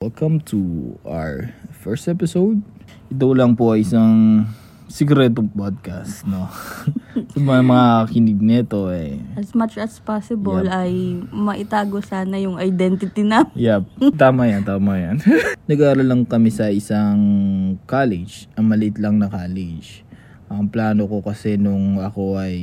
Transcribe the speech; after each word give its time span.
Welcome 0.00 0.40
to 0.48 0.96
our 1.04 1.52
first 1.76 2.08
episode. 2.08 2.64
Ito 3.12 3.36
lang 3.36 3.52
po 3.52 3.76
ay 3.76 3.84
isang 3.84 4.48
sikretong 4.88 5.52
podcast, 5.52 6.24
no? 6.24 6.48
Sa 7.36 7.36
mga 7.36 7.60
mga 7.60 7.88
kinig 8.08 8.40
nito 8.40 8.88
eh. 8.88 9.20
As 9.36 9.52
much 9.52 9.76
as 9.76 10.00
possible 10.00 10.64
Yep. 10.64 10.72
ay 10.72 10.92
maitago 11.36 12.00
sana 12.00 12.40
yung 12.40 12.56
identity 12.56 13.28
na. 13.28 13.44
Yup, 13.52 13.84
tama 14.16 14.48
yan, 14.48 14.64
tama 14.64 14.96
yan. 14.96 15.20
Nag-aaral 15.68 16.08
lang 16.08 16.24
kami 16.24 16.48
sa 16.48 16.72
isang 16.72 17.20
college, 17.84 18.48
ang 18.56 18.72
maliit 18.72 18.96
lang 18.96 19.20
na 19.20 19.28
college. 19.28 20.00
Ang 20.48 20.72
plano 20.72 21.04
ko 21.12 21.20
kasi 21.20 21.60
nung 21.60 22.00
ako 22.00 22.40
ay 22.40 22.56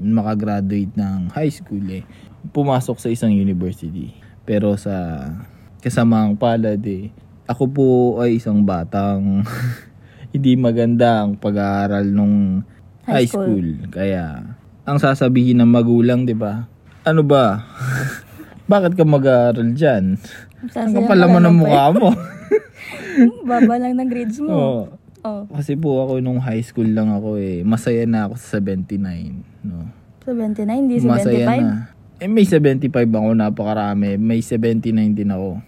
makagraduate 0.00 0.96
ng 0.96 1.28
high 1.28 1.52
school 1.52 1.84
eh, 1.92 2.08
pumasok 2.56 2.96
sa 2.96 3.12
isang 3.12 3.36
university. 3.36 4.16
Pero 4.48 4.72
sa 4.80 5.28
kasamang 5.84 6.32
palad 6.40 6.80
eh, 6.88 7.12
ako 7.44 7.64
po 7.68 7.88
ay 8.24 8.40
isang 8.40 8.64
batang 8.64 9.44
hindi 10.34 10.56
maganda 10.56 11.20
ang 11.20 11.36
pag-aaral 11.36 12.08
nung 12.08 12.64
high 13.04 13.22
High 13.22 13.28
school. 13.28 13.52
school. 13.52 13.68
Kaya, 13.92 14.56
ang 14.88 14.96
sasabihin 14.96 15.60
ng 15.60 15.68
magulang, 15.68 16.24
di 16.24 16.32
ba? 16.32 16.64
Ano 17.04 17.20
ba? 17.20 17.68
Bakit 18.72 18.96
ka 18.96 19.04
mag-aaral 19.04 19.76
dyan? 19.76 20.16
Ang 20.64 20.72
Sasaya 20.72 20.96
kapal 21.04 21.20
naman 21.20 21.44
ng 21.44 21.56
mukha 21.60 21.92
mo. 21.92 22.16
Baba 23.48 23.76
lang 23.76 24.00
ng 24.00 24.08
grades 24.08 24.40
mo. 24.40 24.48
Oo. 24.48 24.82
Oh. 25.24 25.44
Kasi 25.52 25.76
po 25.76 26.00
ako 26.04 26.24
nung 26.24 26.40
high 26.40 26.64
school 26.64 26.88
lang 26.88 27.12
ako 27.12 27.36
eh. 27.36 27.60
Masaya 27.60 28.08
na 28.08 28.28
ako 28.28 28.40
sa 28.40 28.60
79. 28.60 29.68
No? 29.68 29.88
79, 30.24 30.64
hindi 30.64 30.96
Masaya 31.04 31.60
75. 31.60 31.60
na. 31.60 31.76
Eh 32.24 32.28
may 32.28 32.48
75 32.48 32.88
ako, 33.12 33.28
napakarami. 33.36 34.16
May 34.16 34.40
79 34.40 35.12
din 35.12 35.28
ako. 35.28 35.60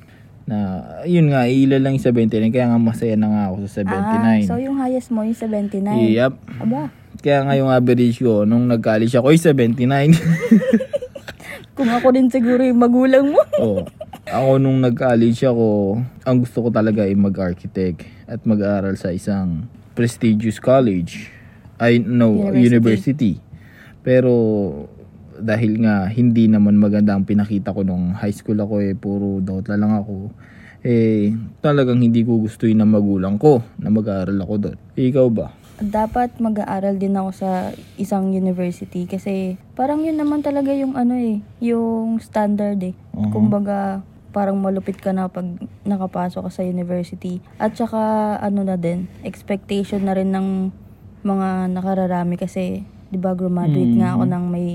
Na, 0.46 0.56
yun 1.02 1.34
nga, 1.34 1.50
ilan 1.50 1.82
lang 1.82 1.92
yung 1.98 2.06
79. 2.06 2.54
Kaya 2.54 2.70
nga 2.70 2.78
masaya 2.78 3.18
na 3.18 3.28
nga 3.28 3.42
ako 3.50 3.66
sa 3.66 3.82
79. 3.82 3.90
Ah, 3.90 4.38
so 4.46 4.54
yung 4.62 4.78
highest 4.78 5.10
mo 5.10 5.26
yung 5.26 5.34
79. 5.34 5.82
Yep. 6.14 6.32
Aba, 6.62 6.82
Kaya 7.18 7.38
nga 7.42 7.54
yung 7.58 7.70
average 7.70 8.22
ko, 8.22 8.46
nung 8.46 8.70
nag-college 8.70 9.10
ako, 9.18 9.34
ay 9.34 9.38
79. 9.42 10.14
kung 11.76 11.92
ako 11.92 12.08
din 12.16 12.32
siguro 12.32 12.64
yung 12.64 12.80
magulang 12.80 13.28
mo. 13.30 13.42
Oo. 13.62 13.84
Ako 14.26 14.58
nung 14.58 14.80
nag-college 14.82 15.44
ako, 15.46 16.00
ang 16.24 16.36
gusto 16.42 16.66
ko 16.66 16.68
talaga 16.72 17.04
ay 17.04 17.14
mag-architect 17.14 18.02
at 18.26 18.42
mag-aaral 18.42 18.96
sa 18.98 19.12
isang 19.12 19.68
prestigious 19.94 20.58
college. 20.58 21.30
I 21.76 22.00
no 22.00 22.50
University. 22.50 22.64
university. 22.64 23.32
Pero 24.00 24.32
dahil 25.40 25.82
nga 25.82 26.08
hindi 26.08 26.46
naman 26.46 26.76
maganda 26.76 27.12
ang 27.12 27.24
pinakita 27.24 27.72
ko 27.72 27.82
nung 27.82 28.12
high 28.12 28.32
school 28.32 28.56
ako 28.56 28.80
eh 28.80 28.92
puro 28.92 29.40
dotla 29.40 29.76
lang 29.76 29.92
ako. 29.92 30.30
Eh 30.86 31.34
talagang 31.58 31.98
hindi 31.98 32.22
ko 32.22 32.38
gusto 32.38 32.64
yun 32.64 32.78
ng 32.80 32.92
magulang 32.92 33.36
ko 33.36 33.64
na 33.76 33.90
mag-aaral 33.90 34.38
ako 34.38 34.54
doon. 34.56 34.78
Ikaw 34.94 35.26
ba? 35.32 35.50
Dapat 35.76 36.40
mag-aaral 36.40 36.96
din 36.96 37.18
ako 37.18 37.30
sa 37.32 37.50
isang 38.00 38.32
university 38.32 39.04
kasi 39.04 39.60
parang 39.74 40.00
yun 40.00 40.16
naman 40.16 40.40
talaga 40.40 40.72
yung 40.72 40.96
ano 40.96 41.12
eh, 41.12 41.44
yung 41.60 42.16
standard 42.16 42.80
eh. 42.80 42.96
Mhm. 43.12 43.28
Kumbaga, 43.28 44.00
parang 44.32 44.56
malupit 44.56 45.00
ka 45.00 45.16
na 45.16 45.28
pag 45.28 45.44
nakapasok 45.84 46.48
ka 46.48 46.50
sa 46.52 46.62
university. 46.62 47.40
At 47.56 47.76
saka 47.76 48.36
ano 48.36 48.64
na 48.64 48.76
din, 48.76 49.08
expectation 49.20 50.04
na 50.04 50.12
rin 50.12 50.28
ng 50.32 50.72
mga 51.24 51.72
nakararami 51.72 52.36
kasi 52.36 52.84
'di 53.08 53.18
ba 53.18 53.32
graduate 53.32 53.96
nga 53.96 54.14
ako 54.14 54.24
Mhm. 54.24 54.32
ng 54.32 54.44
may 54.48 54.68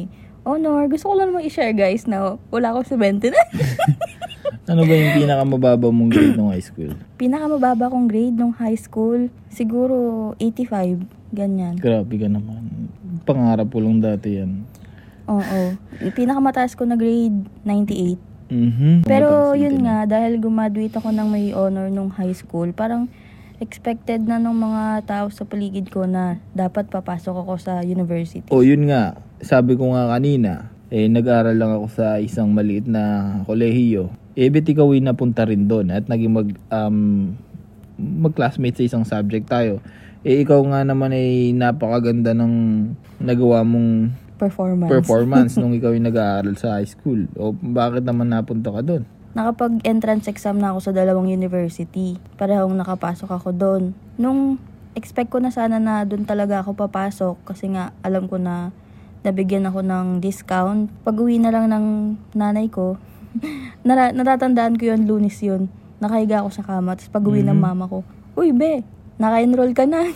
honor. 0.43 0.89
Gusto 0.89 1.11
ko 1.11 1.13
lang 1.17 1.33
naman 1.33 1.45
i-share 1.45 1.75
guys 1.75 2.09
na 2.09 2.37
wala 2.49 2.73
ako 2.73 2.97
79. 2.97 3.33
Ano 4.69 4.87
ba 4.87 4.93
yung 4.93 5.25
pinakamababa 5.25 5.87
mong 5.91 6.11
grade 6.13 6.37
nung 6.37 6.53
high 6.53 6.63
school? 6.63 6.93
Pinakamababa 7.17 7.91
kong 7.91 8.07
grade 8.07 8.37
nung 8.37 8.55
high 8.55 8.77
school, 8.77 9.27
siguro 9.51 10.31
85, 10.39 11.01
ganyan. 11.33 11.75
Grabe 11.75 12.15
ka 12.15 12.29
naman. 12.29 12.87
Pangarap 13.27 13.67
ko 13.67 13.83
lang 13.83 13.99
dati 13.99 14.37
yan. 14.39 14.63
Oo. 15.27 15.75
Pinakamataas 16.13 16.77
ko 16.77 16.87
na 16.87 16.95
grade 16.95 17.41
98. 17.65 18.21
Mhm. 18.51 19.07
Pero 19.07 19.55
yun 19.59 19.81
nga, 19.83 20.07
dahil 20.07 20.39
graduate 20.39 20.95
ako 20.99 21.09
ng 21.09 21.27
may 21.27 21.55
honor 21.55 21.91
nung 21.91 22.11
high 22.13 22.35
school, 22.35 22.69
parang 22.71 23.11
expected 23.61 24.25
na 24.25 24.41
ng 24.41 24.57
mga 24.57 24.83
tao 25.05 25.29
sa 25.29 25.45
paligid 25.45 25.93
ko 25.93 26.09
na 26.09 26.41
dapat 26.57 26.89
papasok 26.89 27.45
ako 27.45 27.53
sa 27.61 27.85
university. 27.85 28.49
O 28.49 28.65
yun 28.65 28.89
nga, 28.89 29.21
sabi 29.37 29.77
ko 29.77 29.93
nga 29.93 30.09
kanina, 30.09 30.73
eh 30.89 31.05
nag-aaral 31.05 31.55
lang 31.55 31.71
ako 31.77 31.87
sa 31.93 32.17
isang 32.17 32.49
maliit 32.51 32.89
na 32.89 33.37
kolehiyo. 33.45 34.09
Eh, 34.33 34.49
bet 34.49 34.65
ikaw 34.65 34.89
napunta 34.97 35.45
rin 35.45 35.69
doon 35.69 35.93
at 35.93 36.09
naging 36.09 36.33
mag, 36.33 36.49
um, 36.73 37.31
mag-classmate 38.01 38.81
sa 38.81 38.83
isang 38.89 39.05
subject 39.05 39.45
tayo. 39.45 39.77
Eh, 40.25 40.41
ikaw 40.41 40.57
nga 40.65 40.81
naman 40.81 41.13
ay 41.13 41.53
napakaganda 41.53 42.33
ng 42.33 42.53
nagawa 43.21 43.61
mong 43.61 44.17
Performance. 44.41 44.89
performance 44.89 45.51
nung 45.61 45.77
ikaw 45.77 45.93
ay 45.93 46.01
nag-aaral 46.01 46.57
sa 46.57 46.81
high 46.81 46.89
school. 46.89 47.29
O 47.37 47.53
bakit 47.53 48.01
naman 48.01 48.33
napunta 48.33 48.73
ka 48.73 48.81
doon? 48.81 49.05
Nakapag-entrance 49.31 50.27
exam 50.27 50.59
na 50.59 50.75
ako 50.75 50.79
sa 50.81 50.91
dalawang 50.91 51.27
university. 51.27 52.19
Parehong 52.35 52.75
nakapasok 52.75 53.31
ako 53.31 53.49
doon. 53.55 53.83
Nung 54.19 54.59
expect 54.91 55.31
ko 55.31 55.39
na 55.39 55.49
sana 55.49 55.79
na 55.79 56.03
doon 56.03 56.27
talaga 56.27 56.59
ako 56.59 56.75
papasok 56.75 57.35
kasi 57.47 57.71
nga 57.71 57.95
alam 58.03 58.27
ko 58.27 58.35
na 58.35 58.75
nabigyan 59.23 59.63
ako 59.63 59.79
ng 59.79 60.19
discount. 60.19 60.91
Pag 61.01 61.15
uwi 61.15 61.39
na 61.39 61.47
lang 61.47 61.71
ng 61.71 61.85
nanay 62.33 62.67
ko, 62.67 62.99
nara- 63.87 64.11
natatandaan 64.11 64.75
ko 64.75 64.91
yun, 64.91 65.07
lunis 65.07 65.39
yun. 65.39 65.71
Nakahiga 66.01 66.41
ako 66.41 66.49
sa 66.51 66.65
kama, 66.65 66.97
tapos 66.97 67.13
pag 67.13 67.23
uwi 67.23 67.39
ng 67.41 67.55
Mhm. 67.55 67.63
mama 67.63 67.85
ko, 67.87 68.03
Uy, 68.31 68.55
be, 68.55 68.81
naka-enroll 69.17 69.71
ka 69.71 69.83
na. 69.83 70.07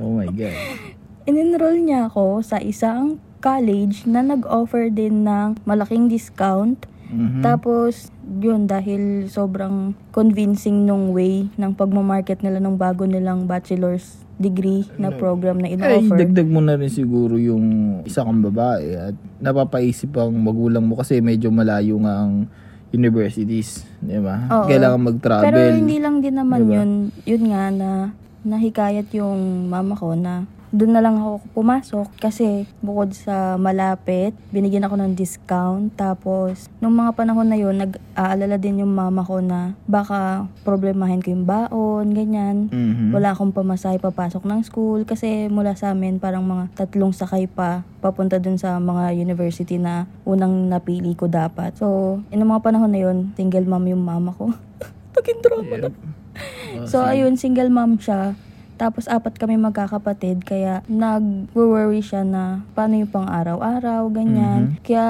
Oh 0.00 0.16
my 0.16 0.28
God. 0.28 0.56
In-enroll 1.28 1.76
niya 1.76 2.08
ako 2.08 2.40
sa 2.40 2.56
isang 2.56 3.20
college 3.40 4.08
na 4.08 4.20
nag-offer 4.20 4.88
din 4.88 5.28
ng 5.28 5.60
malaking 5.64 6.08
discount 6.08 6.88
Mhm. 7.10 7.42
tapos, 7.42 8.14
yun, 8.38 8.64
dahil 8.64 9.26
sobrang 9.26 9.92
convincing 10.10 10.86
nung 10.86 11.10
way 11.10 11.50
ng 11.54 11.72
pagmamarket 11.74 12.40
nila 12.40 12.58
ng 12.58 12.78
bago 12.78 13.02
nilang 13.04 13.44
bachelor's 13.44 14.22
degree 14.40 14.88
na 14.96 15.12
program 15.12 15.60
na 15.60 15.68
Ay, 15.68 15.76
in-offer. 15.76 16.16
dagdag 16.16 16.48
mo 16.48 16.64
na 16.64 16.72
rin 16.72 16.88
siguro 16.88 17.36
yung 17.36 17.66
isa 18.08 18.24
kang 18.24 18.40
babae 18.40 19.12
at 19.12 19.14
napapaisip 19.36 20.16
ang 20.16 20.32
magulang 20.32 20.86
mo 20.86 20.96
kasi 20.96 21.20
medyo 21.20 21.52
malayo 21.52 22.00
nga 22.00 22.24
ang 22.24 22.48
universities, 22.90 23.86
di 24.00 24.18
ba? 24.18 24.48
Oo. 24.50 24.66
Kailangan 24.66 25.00
mag-travel. 25.00 25.46
Pero 25.46 25.58
hindi 25.76 25.98
lang 26.00 26.18
din 26.18 26.34
naman 26.34 26.66
Diba? 26.66 26.74
yun, 26.80 26.90
yun 27.22 27.44
nga 27.52 27.64
na 27.70 27.90
nahikayat 28.42 29.12
yung 29.12 29.68
mama 29.68 29.94
ko 29.94 30.16
na 30.16 30.48
doon 30.70 30.94
na 30.94 31.02
lang 31.02 31.18
ako 31.18 31.42
pumasok 31.50 32.08
kasi 32.22 32.66
bukod 32.78 33.10
sa 33.10 33.58
malapit, 33.58 34.34
binigyan 34.54 34.86
ako 34.86 35.02
ng 35.02 35.18
discount. 35.18 35.90
Tapos, 35.98 36.70
nung 36.78 36.94
mga 36.94 37.18
panahon 37.18 37.50
na 37.50 37.58
yun, 37.58 37.74
nag-aalala 37.74 38.54
din 38.54 38.86
yung 38.86 38.94
mama 38.94 39.26
ko 39.26 39.42
na 39.42 39.74
baka 39.90 40.46
problemahin 40.62 41.18
ko 41.18 41.34
yung 41.34 41.46
baon, 41.46 42.14
ganyan. 42.14 42.70
Mhm. 42.70 43.10
Wala 43.10 43.34
akong 43.34 43.50
pamasahe 43.50 43.98
papasok 43.98 44.46
ng 44.46 44.60
school 44.62 45.02
kasi 45.02 45.50
mula 45.50 45.74
sa 45.74 45.90
amin 45.90 46.22
parang 46.22 46.46
mga 46.46 46.70
tatlong 46.78 47.10
sakay 47.10 47.50
pa 47.50 47.82
papunta 47.98 48.38
dun 48.38 48.56
sa 48.56 48.78
mga 48.78 49.12
university 49.18 49.76
na 49.76 50.06
unang 50.22 50.70
napili 50.70 51.18
ko 51.18 51.26
dapat. 51.26 51.74
So, 51.76 52.18
in 52.30 52.46
mga 52.46 52.62
panahon 52.62 52.94
na 52.94 53.00
yun, 53.02 53.34
single 53.34 53.66
mom 53.66 53.90
yung 53.90 54.06
mama 54.06 54.30
ko. 54.38 54.54
Naging 55.18 55.40
drama 55.42 55.74
na. 55.76 55.88
Oh, 55.90 56.86
So, 56.86 57.02
ayun, 57.02 57.34
single 57.34 57.68
mom 57.68 57.98
siya. 57.98 58.38
Tapos, 58.80 59.04
apat 59.12 59.36
kami 59.36 59.60
magkakapatid. 59.60 60.40
Kaya, 60.40 60.80
nag-worry 60.88 62.00
siya 62.00 62.24
na 62.24 62.64
paano 62.72 62.96
yung 62.96 63.12
pang 63.12 63.28
araw-araw, 63.28 64.08
ganyan. 64.08 64.72
Mhm. 64.72 64.80
Kaya, 64.80 65.04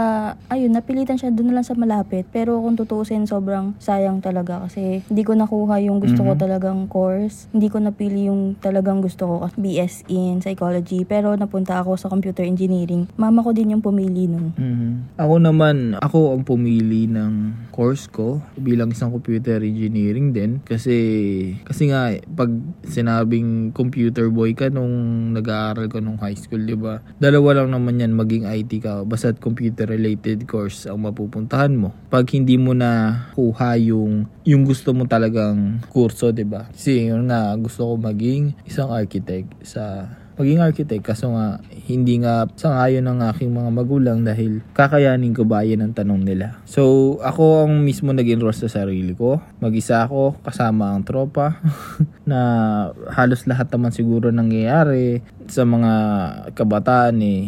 ayun, 0.50 0.74
napilitan 0.74 1.14
siya 1.14 1.30
doon 1.30 1.54
lang 1.54 1.62
sa 1.62 1.78
malapit. 1.78 2.26
Pero 2.34 2.58
kung 2.58 2.74
tutuusin, 2.74 3.30
sobrang 3.30 3.78
sayang 3.78 4.18
talaga. 4.18 4.66
Kasi, 4.66 5.06
hindi 5.06 5.22
ko 5.22 5.38
nakuha 5.38 5.78
yung 5.86 6.02
gusto 6.02 6.26
ko 6.26 6.34
Mhm. 6.34 6.40
talagang 6.42 6.80
course. 6.90 7.46
Hindi 7.54 7.70
ko 7.70 7.78
napili 7.78 8.26
yung 8.26 8.58
talagang 8.58 8.98
gusto 8.98 9.30
ko. 9.30 9.34
BS 9.54 10.02
in 10.10 10.42
psychology. 10.42 11.06
Pero, 11.06 11.38
napunta 11.38 11.78
ako 11.78 11.94
sa 11.94 12.10
computer 12.10 12.42
engineering. 12.42 13.06
Mama 13.14 13.46
ko 13.46 13.54
din 13.54 13.78
yung 13.78 13.84
pumili 13.86 14.26
nun. 14.26 14.50
Mhm. 14.58 15.14
Ako 15.14 15.38
naman, 15.38 15.94
ako 16.02 16.34
ang 16.34 16.42
pumili 16.42 17.06
ng 17.06 17.54
course 17.70 18.10
ko 18.10 18.42
bilang 18.56 18.90
isang 18.90 19.14
computer 19.14 19.62
engineering 19.62 20.32
din 20.32 20.60
kasi 20.64 20.96
kasi 21.64 21.88
nga 21.88 22.12
pag 22.34 22.50
sinabing 22.84 23.59
computer 23.76 24.32
boy 24.32 24.56
ka 24.56 24.72
nung 24.72 25.30
nag-aaral 25.36 25.92
ka 25.92 26.00
nung 26.00 26.16
high 26.16 26.36
school, 26.36 26.64
'di 26.64 26.80
ba? 26.80 27.04
Dalawa 27.20 27.60
lang 27.60 27.76
naman 27.76 28.00
'yan 28.00 28.16
maging 28.16 28.48
IT 28.48 28.80
ka 28.80 29.04
basta 29.04 29.36
computer 29.36 29.84
related 29.84 30.48
course 30.48 30.88
ang 30.88 31.04
mapupuntahan 31.04 31.76
mo. 31.76 31.92
Pag 32.08 32.32
hindi 32.32 32.56
mo 32.56 32.72
na 32.72 33.22
kuha 33.36 33.76
yung 33.76 34.24
yung 34.48 34.64
gusto 34.64 34.96
mo 34.96 35.04
talagang 35.04 35.84
kurso, 35.92 36.32
'di 36.32 36.48
ba? 36.48 36.72
Kasi 36.72 37.12
yun 37.12 37.28
nga 37.28 37.52
gusto 37.60 37.84
ko 37.84 37.94
maging 38.00 38.56
isang 38.64 38.88
architect 38.88 39.52
sa 39.62 40.08
maging 40.40 40.64
architect. 40.64 41.04
Kaso 41.04 41.36
nga, 41.36 41.60
hindi 41.84 42.16
nga 42.24 42.48
sangayon 42.56 43.04
ng 43.04 43.20
aking 43.28 43.52
mga 43.52 43.70
magulang 43.70 44.18
dahil 44.24 44.64
kakayanin 44.72 45.36
ko 45.36 45.44
ba 45.44 45.60
yan 45.60 45.84
ang 45.84 45.92
tanong 45.92 46.24
nila. 46.24 46.56
So, 46.64 47.20
ako 47.20 47.68
ang 47.68 47.84
mismo 47.84 48.16
nag-enroll 48.16 48.56
sa 48.56 48.72
sarili 48.72 49.12
ko. 49.12 49.44
Mag-isa 49.60 50.08
ako, 50.08 50.40
kasama 50.40 50.96
ang 50.96 51.04
tropa, 51.04 51.60
na 52.30 52.40
halos 53.12 53.44
lahat 53.44 53.68
naman 53.68 53.92
siguro 53.92 54.32
nangyayari 54.32 55.20
sa 55.44 55.68
mga 55.68 55.92
kabataan 56.56 57.20
eh, 57.20 57.44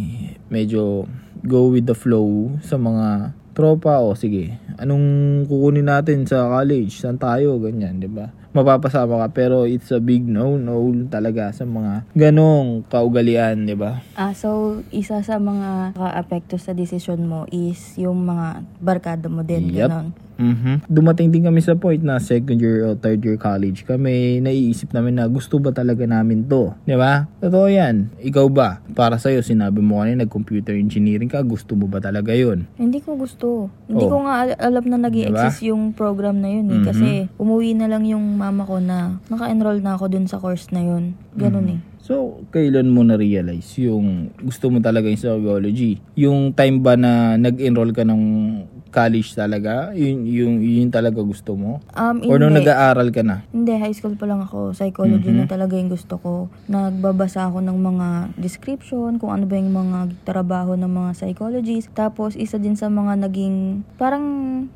medyo 0.52 1.08
go 1.42 1.72
with 1.72 1.88
the 1.88 1.96
flow 1.96 2.54
sa 2.62 2.78
mga 2.78 3.34
tropa 3.52 4.00
o 4.00 4.16
sige, 4.16 4.56
anong 4.80 5.04
kukunin 5.46 5.86
natin 5.88 6.24
sa 6.24 6.48
college? 6.48 6.92
Saan 6.98 7.20
tayo? 7.20 7.60
Ganyan, 7.60 8.00
di 8.00 8.08
ba? 8.08 8.32
Mapapasama 8.52 9.16
ka 9.24 9.28
pero 9.32 9.64
it's 9.64 9.88
a 9.96 10.00
big 10.00 10.28
no-no 10.28 10.92
talaga 11.08 11.48
sa 11.56 11.64
mga 11.64 12.04
ganong 12.12 12.84
kaugalian, 12.84 13.64
di 13.64 13.72
ba? 13.72 14.04
Ah, 14.12 14.36
so, 14.36 14.80
isa 14.92 15.24
sa 15.24 15.40
mga 15.40 15.96
ka-apekto 15.96 16.60
sa 16.60 16.76
desisyon 16.76 17.24
mo 17.24 17.48
is 17.48 17.96
yung 17.96 18.28
mga 18.28 18.60
barkada 18.76 19.32
mo 19.32 19.40
din, 19.40 19.72
Yup. 19.72 19.88
ganon. 19.88 20.06
Mhm. 20.42 20.74
Dumating 20.86 21.30
din 21.30 21.46
kami 21.46 21.62
sa 21.62 21.78
point 21.78 22.02
na 22.02 22.18
second 22.18 22.58
year 22.58 22.82
o 22.84 22.94
third 22.94 23.22
year 23.22 23.38
college 23.38 23.86
kami 23.86 24.42
naiisip 24.42 24.90
namin 24.90 25.16
na 25.16 25.26
gusto 25.26 25.56
ba 25.56 25.70
talaga 25.70 26.02
namin 26.02 26.42
to. 26.44 26.74
Di 26.82 26.98
ba? 26.98 27.30
Totoo 27.38 27.70
yan. 27.70 28.10
Ikaw 28.18 28.46
ba? 28.50 28.82
Para 28.92 29.16
sa'yo, 29.16 29.40
sinabi 29.40 29.78
mo 29.78 30.02
kanina 30.02 30.26
nag-computer 30.26 30.74
engineering 30.74 31.30
ka, 31.30 31.40
gusto 31.40 31.72
mo 31.72 31.86
ba 31.86 32.02
talaga 32.02 32.34
yun? 32.34 32.66
Hindi 32.74 32.98
ko 32.98 33.14
gusto. 33.14 33.70
Hindi 33.86 34.04
Oh. 34.04 34.10
ko 34.10 34.16
nga 34.26 34.34
al- 34.44 34.58
alam 34.58 34.84
na 34.86 34.98
nag 34.98 35.14
exist 35.14 35.62
yung 35.62 35.92
program 35.92 36.42
na 36.42 36.50
yun 36.50 36.66
eh. 36.68 36.80
Mhm. 36.80 36.86
Kasi 36.86 37.08
umuwi 37.36 37.76
na 37.76 37.86
lang 37.86 38.02
yung 38.02 38.34
mama 38.34 38.64
ko 38.64 38.78
na 38.78 39.22
naka-enroll 39.28 39.78
na 39.78 39.94
ako 39.94 40.08
dun 40.08 40.26
sa 40.26 40.36
course 40.36 40.68
na 40.70 40.82
yun. 40.82 41.14
Ganon 41.32 41.62
Mhm. 41.62 41.74
eh. 41.76 41.80
So, 42.02 42.42
kailan 42.50 42.90
mo 42.90 43.06
na-realize 43.06 43.78
yung 43.78 44.34
gusto 44.36 44.66
mo 44.66 44.82
talaga 44.82 45.06
yung 45.06 45.16
psychology? 45.16 46.02
Yung 46.18 46.50
time 46.50 46.82
ba 46.82 46.98
na 46.98 47.38
nag-enroll 47.38 47.94
ka 47.94 48.02
ng 48.02 48.22
college 48.92 49.32
talaga? 49.32 49.90
Yun, 49.96 50.28
yung, 50.28 50.54
yun 50.60 50.88
talaga 50.88 51.18
gusto 51.18 51.56
mo? 51.56 51.80
Um, 51.96 52.20
Or 52.28 52.36
nung 52.36 52.52
hindi. 52.52 52.62
nag-aaral 52.62 53.08
ka 53.08 53.24
na? 53.24 53.42
Hindi, 53.48 53.72
high 53.74 53.96
school 53.96 54.14
pa 54.14 54.28
lang 54.28 54.44
ako. 54.44 54.76
Psychology 54.76 55.32
Mhm. 55.32 55.38
na 55.38 55.46
talaga 55.48 55.74
yung 55.74 55.88
gusto 55.88 56.20
ko. 56.20 56.32
Nagbabasa 56.68 57.48
ako 57.48 57.64
ng 57.64 57.78
mga 57.80 58.08
description, 58.36 59.16
kung 59.16 59.32
ano 59.32 59.48
ba 59.48 59.56
yung 59.56 59.72
mga 59.72 59.98
trabaho 60.22 60.76
ng 60.76 60.86
mga 60.86 61.10
psychologists. 61.16 61.88
Tapos, 61.90 62.36
isa 62.36 62.60
din 62.60 62.76
sa 62.76 62.86
mga 62.86 63.16
naging, 63.18 63.80
parang 63.96 64.26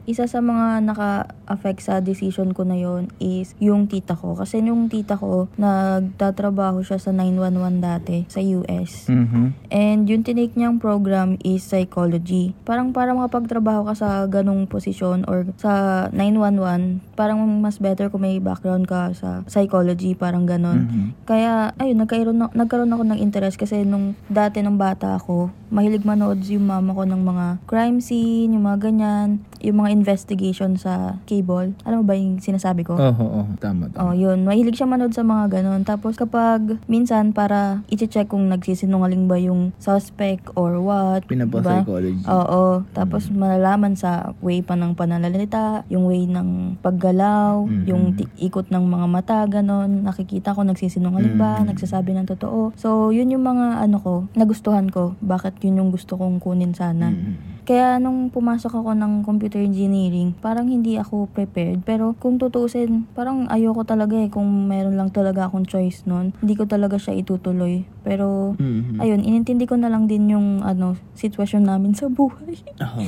isa 0.09 0.25
sa 0.25 0.41
mga 0.41 0.81
naka-affect 0.83 1.85
sa 1.85 2.01
decision 2.01 2.51
ko 2.51 2.65
na 2.65 2.75
yon 2.75 3.13
is 3.21 3.53
yung 3.61 3.85
tita 3.85 4.17
ko. 4.17 4.33
Kasi 4.33 4.59
yung 4.59 4.89
tita 4.89 5.15
ko, 5.15 5.53
nagtatrabaho 5.61 6.81
siya 6.81 6.97
sa 6.97 7.13
911 7.13 7.79
dati 7.79 8.25
sa 8.27 8.41
US. 8.41 9.07
Mhm. 9.07 9.45
And 9.69 10.01
yung 10.07 10.23
tinake 10.23 10.55
niyang 10.55 10.79
program 10.79 11.37
is 11.43 11.61
psychology. 11.61 12.55
Parang 12.63 12.95
para 12.95 13.13
makapagtrabaho 13.13 13.85
ka 13.85 13.95
sa 13.95 14.06
ganong 14.27 14.67
posisyon 14.67 15.27
or 15.27 15.47
sa 15.59 16.07
911, 16.11 17.03
parang 17.15 17.39
mas 17.61 17.77
better 17.77 18.09
kung 18.09 18.23
may 18.23 18.39
background 18.39 18.87
ka 18.87 19.13
sa 19.13 19.43
psychology, 19.47 20.15
parang 20.15 20.45
ganon. 20.45 20.87
Mhm. 20.87 21.07
Kaya, 21.27 21.75
ayun, 21.77 21.99
nagkaroon, 21.99 22.39
na- 22.39 22.55
nagkaroon 22.55 22.93
ako 22.93 23.03
ng 23.05 23.21
interest 23.21 23.57
kasi 23.57 23.83
nung 23.83 24.15
dati 24.27 24.63
nung 24.63 24.79
bata 24.79 25.19
ako, 25.19 25.51
mahilig 25.69 26.03
manood 26.03 26.43
yung 26.45 26.67
mama 26.67 26.91
ko 26.91 27.03
ng 27.03 27.23
mga 27.23 27.47
crime 27.65 27.99
scene, 27.99 28.51
yung 28.51 28.65
mga 28.65 28.79
ganyan, 28.83 29.29
yung 29.59 29.79
mga 29.79 29.91
investigation 29.93 30.75
sa 30.75 31.19
cable. 31.25 31.75
Alam 31.83 32.01
mo 32.01 32.05
ba 32.05 32.15
yung 32.15 32.39
sinasabi 32.39 32.83
ko? 32.83 32.95
Oo, 32.95 33.11
oo, 33.17 33.41
tama, 33.59 33.89
tama. 33.89 34.03
Oh, 34.03 34.13
yun. 34.13 34.43
Mahilig 34.43 34.75
siya 34.75 34.87
manood 34.87 35.11
sa 35.11 35.23
mga 35.23 35.59
ganun. 35.59 35.83
Tapos 35.83 36.15
kapag 36.15 36.79
minsan 36.87 37.31
para 37.31 37.83
i-check 37.89 38.27
kung 38.27 38.47
nagsisinungaling 38.47 39.27
ba 39.27 39.37
yung 39.37 39.75
suspect 39.79 40.49
or 40.55 40.79
what. 40.79 41.25
diba? 41.25 41.47
Pinapa-psychology. 41.49 42.23
Oo. 42.27 42.87
Tapos 42.93 43.29
malalaman 43.29 43.95
sa 43.95 44.33
way 44.39 44.61
pa 44.61 44.75
ng 44.75 44.95
pananalita, 44.95 45.83
yung 45.89 46.07
way 46.07 46.25
ng 46.25 46.79
paggalaw, 46.81 47.65
Mhm. 47.65 47.85
yung 47.85 48.03
ti- 48.15 48.31
ikot 48.41 48.69
ng 48.69 48.85
mga 48.85 49.07
mata, 49.07 49.39
ganon. 49.47 50.03
Nakikita 50.03 50.53
ko 50.53 50.63
nagsisinungaling 50.63 51.35
ba, 51.35 51.59
Mhm. 51.59 51.73
nagsasabi 51.73 52.13
ng 52.13 52.29
totoo. 52.29 52.71
So, 52.75 53.11
yun 53.11 53.29
yung 53.29 53.43
mga 53.43 53.81
ano 53.81 53.99
ko, 53.99 54.15
nagustuhan 54.33 54.89
ko. 54.89 55.17
Bakit 55.19 55.56
yun 55.63 55.79
yung 55.79 55.91
gusto 55.91 56.17
kong 56.17 56.39
kunin 56.39 56.73
sana. 56.73 57.13
Mhm. 57.13 57.65
Kaya 57.67 57.99
nung 57.99 58.31
pumasok 58.31 58.79
ako 58.79 58.95
ng 58.95 59.27
computer 59.27 59.59
engineering, 59.59 60.31
parang 60.39 60.71
hindi 60.71 60.95
ako 60.95 61.27
prepared. 61.27 61.83
Pero 61.83 62.15
kung 62.15 62.39
tutusin, 62.39 63.11
parang 63.11 63.51
ayoko 63.51 63.83
talaga 63.83 64.15
eh 64.15 64.31
kung 64.31 64.71
meron 64.71 64.95
lang 64.95 65.11
talaga 65.11 65.51
akong 65.51 65.67
choice 65.67 66.07
nun. 66.07 66.31
Hindi 66.39 66.55
ko 66.55 66.71
talaga 66.71 66.95
siya 66.95 67.19
itutuloy. 67.19 67.83
Pero 68.07 68.55
Mhm. 68.55 69.03
ayun, 69.03 69.21
inintindi 69.27 69.67
ko 69.67 69.75
na 69.75 69.91
lang 69.91 70.07
din 70.07 70.31
yung 70.31 70.63
ano, 70.63 70.95
sitwasyon 71.19 71.67
namin 71.67 71.91
sa 71.99 72.07
buhay. 72.07 72.55
Oh. 72.79 73.03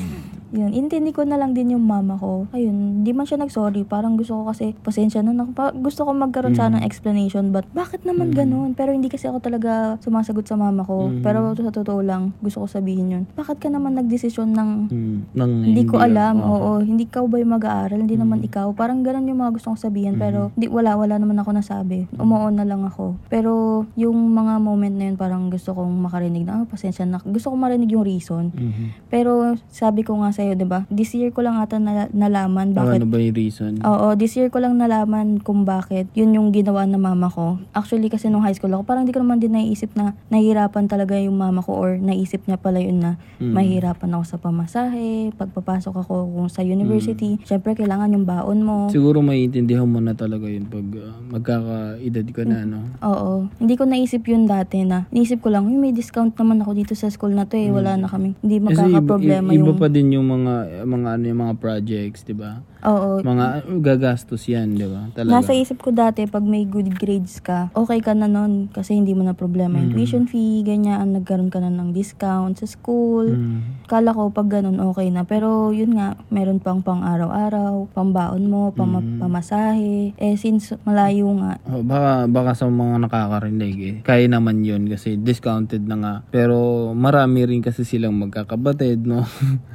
Yun, 0.49 0.73
intindi 0.73 1.11
ko 1.11 1.23
na 1.23 1.37
lang 1.37 1.53
din 1.53 1.73
yung 1.73 1.85
mama 1.85 2.15
ko. 2.15 2.49
Ayun, 2.50 3.00
hindi 3.00 3.12
man 3.12 3.25
siya 3.25 3.37
nag-sorry. 3.37 3.85
Parang 3.85 4.17
gusto 4.17 4.33
ko 4.35 4.49
kasi, 4.49 4.73
pasensya 4.75 5.21
na. 5.21 5.31
Nak- 5.31 5.53
pa- 5.53 5.71
gusto 5.71 6.03
ko 6.03 6.11
magkaroon 6.11 6.56
Mm. 6.56 6.59
sana 6.59 6.75
ng 6.77 6.85
explanation. 6.85 7.50
But, 7.50 7.69
bakit 7.71 8.03
naman 8.03 8.33
Mm. 8.33 8.37
ganun? 8.37 8.71
Pero 8.73 8.91
hindi 8.91 9.06
kasi 9.06 9.27
ako 9.27 9.39
talaga 9.39 10.00
sumasagot 10.00 10.45
sa 10.45 10.56
mama 10.56 10.83
ko. 10.83 11.09
Mm. 11.09 11.21
Pero 11.21 11.39
sa 11.53 11.69
totoo 11.69 12.00
lang, 12.00 12.33
gusto 12.39 12.61
ko 12.61 12.67
sabihin 12.67 13.06
yun. 13.11 13.25
Bakit 13.35 13.59
ka 13.59 13.69
naman 13.69 13.93
nagdesisyon 13.95 14.50
ng 14.50 14.71
Mm. 14.89 15.17
Nang 15.33 15.53
hindi 15.62 15.85
ko 15.85 16.00
alam, 16.00 16.41
oo. 16.41 16.49
oo. 16.49 16.73
Hindi 16.81 17.05
ikaw 17.05 17.25
ba 17.25 17.37
yung 17.37 17.53
mag-aaral? 17.53 17.99
Hindi 17.99 18.17
naman 18.17 18.41
Mm. 18.41 18.49
ikaw. 18.49 18.67
Parang 18.73 19.03
ganun 19.03 19.27
yung 19.27 19.39
mga 19.39 19.53
gusto 19.53 19.69
kong 19.69 19.83
sabihin. 19.83 20.17
Mhm. 20.17 20.21
Pero 20.21 20.41
di, 20.55 20.67
wala, 20.67 20.97
wala 20.97 21.17
naman 21.17 21.37
ako 21.37 21.50
nasabi. 21.53 22.09
Umuon 22.15 22.56
na 22.56 22.65
lang 22.65 22.83
ako. 22.83 23.21
Pero 23.29 23.53
yung 23.95 24.17
mga 24.31 24.56
moment 24.59 24.95
na 24.95 25.05
yun, 25.06 25.17
parang 25.17 25.49
gusto 25.49 25.73
kong 25.73 25.93
makarinig 26.00 26.45
na, 26.45 26.62
ah, 26.62 26.65
pasensya 26.65 27.05
na. 27.05 27.21
Gusto 27.21 27.50
kong 27.50 27.61
marinig 27.61 27.91
yung 27.91 28.03
reason. 28.03 28.49
Mhm. 28.50 29.09
Pero 29.09 29.55
sabi 29.69 30.03
ko 30.03 30.17
nga 30.17 30.31
sa'yo, 30.38 30.55
di 30.55 30.62
ba? 30.62 30.87
This 30.88 31.11
year 31.12 31.29
ko 31.29 31.43
lang 31.43 31.58
ata 31.58 31.76
nala- 31.76 32.06
nalaman 32.11 32.70
Oh, 32.70 32.79
bakit 32.79 33.02
ano 33.02 33.11
ba 33.11 33.19
yung 33.19 33.35
reason? 33.35 33.82
Oo, 33.82 34.14
this 34.14 34.32
year 34.32 34.46
ko 34.46 34.58
lang 34.58 34.79
nalaman 34.79 35.38
kung 35.38 35.67
bakit 35.67 36.06
yun 36.12 36.31
yung 36.31 36.49
ginawa 36.49 36.87
ng 36.87 36.94
mama 36.96 37.26
ko. 37.26 37.58
Actually, 37.73 38.06
kasi 38.06 38.29
nung 38.29 38.40
high 38.40 38.55
school 38.55 38.70
ako, 38.70 38.87
parang 38.87 39.02
di 39.02 39.11
ko 39.11 39.19
naman 39.19 39.37
din 39.37 39.50
naiisip 39.50 39.90
na 39.93 40.14
nahihirapan 40.29 40.87
talaga 40.87 41.19
yung 41.19 41.35
mama 41.35 41.58
ko 41.58 41.75
or 41.75 41.90
naisip 41.96 42.46
niya 42.46 42.55
pala 42.56 42.79
yun 42.79 43.02
na 43.02 43.19
Mm. 43.38 43.50
mahihirapan 43.50 44.11
ako 44.12 44.25
sa 44.25 44.38
pamasahe, 44.38 45.08
pagpapasok 45.35 45.94
ako 45.96 46.14
kung 46.29 46.46
sa 46.46 46.62
university. 46.62 47.35
Mm. 47.35 47.43
Syempre, 47.43 47.75
kailangan 47.75 48.12
yung 48.12 48.23
baon 48.25 48.62
mo. 48.62 48.87
Siguro 48.88 49.19
maiintindihan 49.19 49.85
mo 49.85 49.99
na 49.99 50.12
talaga 50.12 50.46
yun 50.46 50.64
pag 50.64 50.87
uh, 50.93 51.19
magkakaedad 51.29 52.26
ka 52.29 52.43
na, 52.44 52.62
no? 52.62 52.79
Oo. 53.00 53.49
Hindi 53.56 53.75
ko 53.75 53.85
naisip 53.85 54.23
yun 54.25 54.44
dati 54.44 54.85
na. 54.85 55.08
Naisip 55.08 55.40
ko 55.40 55.49
lang, 55.49 55.64
"Uy, 55.64 55.75
may 55.75 55.90
discount 55.90 56.37
naman 56.37 56.61
ako 56.61 56.76
dito 56.76 56.93
sa 56.93 57.08
school 57.08 57.32
na 57.32 57.43
to 57.43 57.56
eh. 57.56 57.70
Wala 57.70 57.96
na 57.96 58.06
kami. 58.06 58.37
Hindi 58.38 58.56
Mm. 58.56 58.61
Iba, 58.61 58.67
magkakaproblema 58.69 59.49
iba 59.50 59.64
yung... 59.67 59.79
pa 59.79 59.88
din 59.88 60.06
yung 60.12 60.28
mga 60.29 60.85
mga 60.85 61.09
ano 61.17 61.25
yung 61.25 61.41
mga 61.49 61.55
projects, 61.57 62.21
'di 62.23 62.35
ba? 62.37 62.61
Oo. 62.81 63.19
Mga 63.21 63.47
gagastos 63.81 64.45
'yan, 64.45 64.73
'di 64.73 64.87
ba? 64.87 65.11
Talaga. 65.11 65.35
Nasa 65.35 65.51
isip 65.51 65.79
ko 65.79 65.91
dati, 65.91 66.23
pag 66.25 66.43
may 66.43 66.62
good 66.62 66.93
grades 66.93 67.38
ka, 67.38 67.73
okay 67.73 67.99
ka 67.99 68.12
na 68.12 68.26
nun 68.26 68.69
kasi 68.69 68.95
hindi 68.95 69.12
mo 69.12 69.23
na 69.23 69.33
problema 69.33 69.76
yung 69.76 69.91
Mhm. 69.91 69.95
tuition 69.95 70.25
fee, 70.25 70.62
ganyan, 70.62 71.11
nagkaroon 71.12 71.49
ka 71.49 71.59
na 71.59 71.69
ng 71.69 71.91
discount 71.91 72.55
sa 72.55 72.64
school. 72.64 73.35
Mm. 73.35 73.83
Kala 73.85 74.12
ko 74.12 74.29
pag 74.29 74.47
ganun 74.49 74.79
okay 74.81 75.09
na. 75.09 75.25
Pero 75.25 75.71
yun 75.71 75.93
nga, 75.93 76.14
meron 76.29 76.59
pang 76.59 76.79
pang 76.79 77.00
araw-araw, 77.00 77.88
pambaon 77.91 78.45
mo, 78.45 78.71
pama- 78.71 79.00
Mhm. 79.00 79.19
pamasahe. 79.19 80.12
Eh 80.14 80.37
since 80.37 80.76
malayo 80.83 81.26
nga, 81.37 81.59
Oh, 81.67 81.83
baka 81.83 82.26
baka 82.26 82.52
sa 82.55 82.67
mga 82.67 83.00
nakakarinig 83.00 83.76
eh. 83.81 83.95
Kaya 84.00 84.26
naman 84.26 84.62
'yun 84.62 84.87
kasi 84.87 85.17
discounted 85.17 85.83
na 85.83 85.97
nga. 85.97 86.14
Pero 86.29 86.57
marami 86.93 87.43
rin 87.45 87.61
kasi 87.61 87.83
silang 87.83 88.14
magkakabatid, 88.14 89.02
no? 89.02 89.25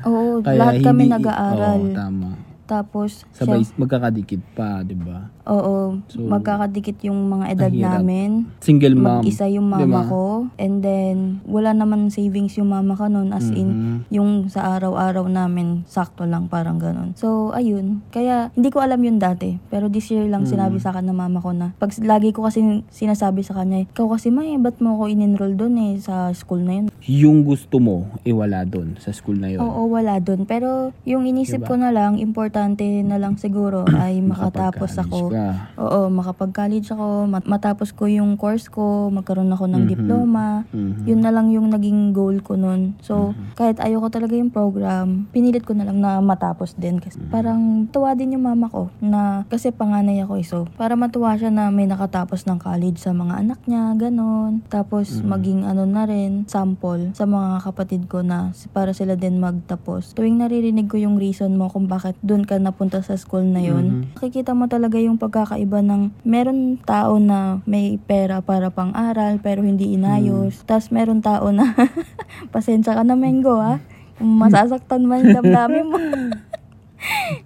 oo, 0.03 0.39
Kaya 0.45 0.55
lahat 0.55 0.79
kami 0.81 1.03
hindi- 1.03 1.13
nag-aaral. 1.19 1.81
Oo, 1.81 1.91
tama. 1.91 2.29
Tapos, 2.73 3.21
Sabay 3.29 3.61
siya- 3.61 3.77
magkakadikit 3.77 4.41
pa, 4.51 4.81
'di 4.81 4.97
ba? 4.97 5.29
oo, 5.45 5.99
So, 6.07 6.23
magkakadikit 6.23 7.03
yung 7.03 7.29
mga 7.29 7.45
edad 7.51 7.67
ang 7.67 7.75
hirap. 7.75 7.93
namin. 7.99 8.29
Single 8.59 8.95
mom. 8.95 9.21
Mag-isa 9.21 9.45
yung 9.45 9.67
mama 9.67 9.83
Diba? 9.83 10.01
ko. 10.07 10.23
And 10.57 10.79
then, 10.79 11.17
wala 11.45 11.69
naman 11.71 12.09
savings 12.09 12.55
yung 12.55 12.71
mama 12.71 12.95
ko 12.95 13.05
nun. 13.05 13.29
As 13.29 13.51
in, 13.51 13.67
Mhm. 13.67 13.97
yung 14.09 14.29
sa 14.47 14.73
araw-araw 14.73 15.27
namin, 15.27 15.83
sakto 15.85 16.23
lang, 16.23 16.47
parang 16.47 16.79
ganun. 16.79 17.11
So, 17.13 17.51
ayun. 17.51 17.99
Kaya, 18.09 18.49
hindi 18.53 18.71
ko 18.71 18.79
alam 18.79 18.97
yun 18.97 19.19
dati. 19.19 19.59
Pero 19.67 19.85
this 19.85 20.07
year 20.09 20.25
lang 20.25 20.47
Mm. 20.47 20.49
sinabi 20.49 20.77
sa 20.79 20.89
akin 20.89 21.05
ng 21.05 21.17
mama 21.17 21.37
ko 21.37 21.51
na, 21.51 21.75
pag 21.75 21.91
lagi 21.99 22.31
ko 22.31 22.43
kasi 22.43 22.63
sinasabi 22.87 23.43
sa 23.43 23.53
kanya, 23.53 23.83
ikaw 23.83 24.07
kasi 24.09 24.31
may, 24.31 24.55
ba't 24.55 24.79
mo 24.79 24.95
ako 24.95 25.11
in-enroll 25.11 25.53
doon 25.53 25.75
eh, 25.77 25.99
sa 25.99 26.31
school 26.31 26.61
na 26.61 26.73
yun? 26.73 26.87
yung 27.03 27.43
gusto 27.43 27.77
mo, 27.77 28.07
eh 28.23 28.31
wala 28.31 28.63
doon 28.63 28.95
sa 28.95 29.11
school 29.11 29.35
na 29.35 29.51
'yon. 29.51 29.59
Oo, 29.59 29.91
wala 29.91 30.17
doon. 30.17 30.47
Pero, 30.47 30.95
yung 31.03 31.27
inisip 31.27 31.59
Diba? 31.59 31.67
ko 31.67 31.75
na 31.75 31.91
lang, 31.91 32.15
importante 32.15 32.62
importante 32.63 33.03
na 33.03 33.19
lang 33.19 33.35
siguro 33.35 33.83
ay 33.99 34.23
makatapos 34.23 34.95
ako. 34.97 35.19
Ka. 35.29 35.75
Oo, 35.75 36.07
makapag-college 36.07 36.87
ako, 36.89 37.27
mat- 37.27 37.43
matapos 37.45 37.91
ko 37.91 38.07
yung 38.07 38.39
course 38.39 38.71
ko, 38.71 39.11
magkaroon 39.11 39.51
ako 39.51 39.67
ng 39.67 39.83
Mhm. 39.83 39.89
diploma. 39.89 40.63
Mhm. 40.71 41.03
Yun 41.03 41.19
na 41.19 41.31
lang 41.31 41.51
yung 41.51 41.67
naging 41.69 42.15
goal 42.15 42.39
ko 42.39 42.55
nun. 42.55 42.95
So, 43.03 43.35
kahit 43.53 43.83
ayoko 43.83 44.07
talaga 44.07 44.33
yung 44.33 44.49
program, 44.49 45.27
pinilit 45.29 45.67
ko 45.67 45.75
na 45.75 45.83
lang 45.83 45.99
na 45.99 46.23
matapos 46.23 46.73
din. 46.73 47.03
Kasi 47.03 47.19
parang 47.27 47.85
tuwa 47.91 48.15
din 48.15 48.39
yung 48.39 48.47
mama 48.47 48.71
ko 48.71 48.87
na 49.03 49.43
kasi 49.51 49.75
panganay 49.75 50.23
ako 50.23 50.33
eh. 50.39 50.47
So, 50.47 50.57
para 50.79 50.95
matuwa 50.95 51.35
siya 51.35 51.51
na 51.51 51.67
may 51.67 51.85
nakatapos 51.85 52.47
ng 52.47 52.57
college 52.57 52.97
sa 52.97 53.11
mga 53.11 53.43
anak 53.43 53.59
niya, 53.67 53.91
ganon. 53.99 54.63
Tapos, 54.69 55.19
maging 55.21 55.65
ano 55.65 55.83
na 55.83 56.07
rin, 56.07 56.47
sample 56.47 57.11
sa 57.11 57.25
mga 57.25 57.59
kapatid 57.61 58.07
ko 58.07 58.23
na 58.23 58.55
para 58.71 58.95
sila 58.95 59.15
din 59.15 59.37
magtapos. 59.37 60.13
Tuwing 60.13 60.39
naririnig 60.39 60.87
ko 60.87 60.95
yung 60.95 61.17
reason 61.17 61.55
mo 61.55 61.67
kung 61.67 61.89
bakit 61.89 62.13
dun 62.21 62.42
ka 62.47 62.59
napunta 62.59 63.03
sa 63.03 63.19
school 63.19 63.43
na 63.43 63.59
yun, 63.59 64.11
makikita 64.15 64.55
mo 64.55 64.71
talaga 64.71 64.99
yung 64.99 65.19
pagkakaiba 65.19 65.83
ng 65.83 66.11
meron 66.23 66.79
tao 66.83 67.19
na 67.19 67.63
may 67.67 67.99
pera 67.99 68.39
para 68.39 68.71
pang-aral 68.71 69.39
pero 69.43 69.65
hindi 69.65 69.95
inayos. 69.95 70.63
Tapos 70.63 70.91
meron 70.93 71.19
tao 71.19 71.51
na 71.51 71.75
pasensya 72.53 72.95
ka 72.95 73.03
na 73.03 73.19
Mengo 73.19 73.59
ha. 73.59 73.83
Masasaktan 74.21 75.03
man 75.09 75.25
yung 75.25 75.41
damdamin 75.41 75.85
mo. 75.89 75.97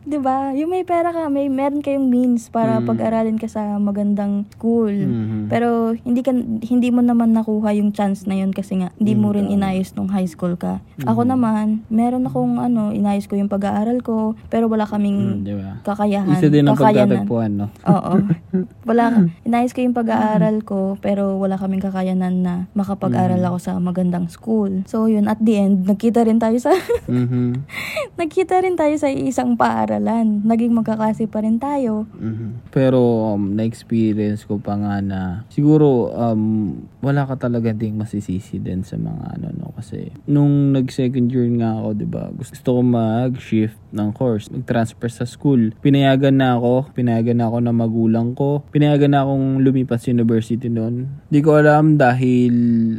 'Di 0.07 0.23
ba? 0.23 0.55
Yung 0.55 0.71
may 0.71 0.87
pera 0.87 1.11
ka, 1.11 1.27
may 1.27 1.51
meron 1.51 1.83
kayong 1.83 2.07
means 2.07 2.47
para 2.47 2.79
pag-aralin 2.79 3.35
ka 3.35 3.51
sa 3.51 3.75
magandang 3.75 4.47
school. 4.55 4.87
Mhm. 4.87 5.51
Pero 5.51 5.91
hindi 5.99 6.23
ka 6.23 6.31
hindi 6.63 6.89
mo 6.89 7.03
naman 7.03 7.35
nakuha 7.35 7.75
yung 7.75 7.91
chance 7.91 8.23
na 8.23 8.39
yun 8.39 8.55
kasi 8.55 8.79
nga 8.79 8.95
hindi 8.95 9.19
mo 9.19 9.35
rin 9.35 9.51
inayos 9.51 9.91
nung 9.93 10.07
high 10.07 10.25
school 10.25 10.55
ka. 10.55 10.79
Ako 11.03 11.27
naman, 11.27 11.83
meron 11.91 12.23
akong 12.23 12.55
ano, 12.57 12.95
inayos 12.95 13.27
ko 13.27 13.35
yung 13.35 13.51
pag-aaral 13.51 13.99
ko, 13.99 14.33
pero 14.47 14.65
wala 14.65 14.87
Mm, 14.87 14.91
kaming 14.95 15.19
di 15.43 15.53
ba? 15.53 15.83
kakayahan. 15.83 16.39
Isa 16.39 16.47
din 16.47 16.63
ang 16.63 16.79
pagtatagpuan, 16.79 17.51
no? 17.53 17.67
Oo. 17.83 18.13
Wala, 18.87 19.27
inayos 19.43 19.75
ko 19.75 19.83
yung 19.83 19.91
pag-aaral 19.91 20.63
ko, 20.63 20.95
pero 20.97 21.35
wala 21.35 21.59
kaming 21.59 21.83
kakayanan 21.83 22.39
na 22.39 22.53
makapag-aral 22.71 23.43
ako 23.43 23.57
sa 23.59 23.75
magandang 23.77 24.31
school. 24.31 24.87
So 24.87 25.11
yun, 25.11 25.27
at 25.27 25.43
the 25.43 25.59
end, 25.59 25.83
nagkita 25.83 26.23
rin 26.23 26.39
tayo 26.39 26.55
sa, 26.55 26.71
Mhm. 27.11 27.67
nagkita 28.21 28.63
rin 28.63 28.79
tayo 28.79 28.95
sa 28.95 29.11
isang 29.11 29.59
paaralan. 29.97 30.45
Naging 30.45 30.77
magkaklase 30.77 31.25
pa 31.25 31.41
rin 31.41 31.57
tayo. 31.57 32.05
Mhm. 32.21 32.69
Pero 32.69 33.33
um, 33.33 33.57
na-experience 33.57 34.45
ko 34.45 34.61
pa 34.61 34.77
nga 34.77 35.01
na 35.01 35.21
siguro 35.49 36.13
um, 36.13 36.77
wala 37.01 37.25
ka 37.25 37.49
talaga 37.49 37.73
ding 37.73 37.97
masisisi 37.97 38.61
din 38.61 38.85
sa 38.85 39.01
mga 39.01 39.25
ano 39.41 39.47
no 39.57 39.66
kasi. 39.77 40.09
Nung 40.25 40.73
nag 40.73 40.89
second 40.89 41.29
year 41.29 41.45
nga 41.61 41.77
ako 41.77 41.89
'di 41.93 42.07
ba 42.09 42.33
gusto 42.33 42.57
ko 42.57 42.81
mag-shift 42.81 43.77
ng 43.93 44.09
course 44.17 44.49
mag-transfer 44.49 45.07
sa 45.07 45.23
school. 45.29 45.71
Pinayagan 45.79 46.41
na 46.41 46.57
ako 46.57 46.89
pinayagan 46.97 47.37
na 47.37 47.45
ako 47.47 47.57
ng 47.61 47.77
magulang 47.77 48.29
ko. 48.33 48.65
Pinayagan 48.73 49.13
na 49.13 49.21
akong 49.21 49.61
lumipat 49.61 50.01
sa 50.01 50.09
university 50.09 50.67
noon. 50.67 51.07
Di 51.29 51.39
ko 51.45 51.61
alam 51.61 52.01
dahil 52.01 52.53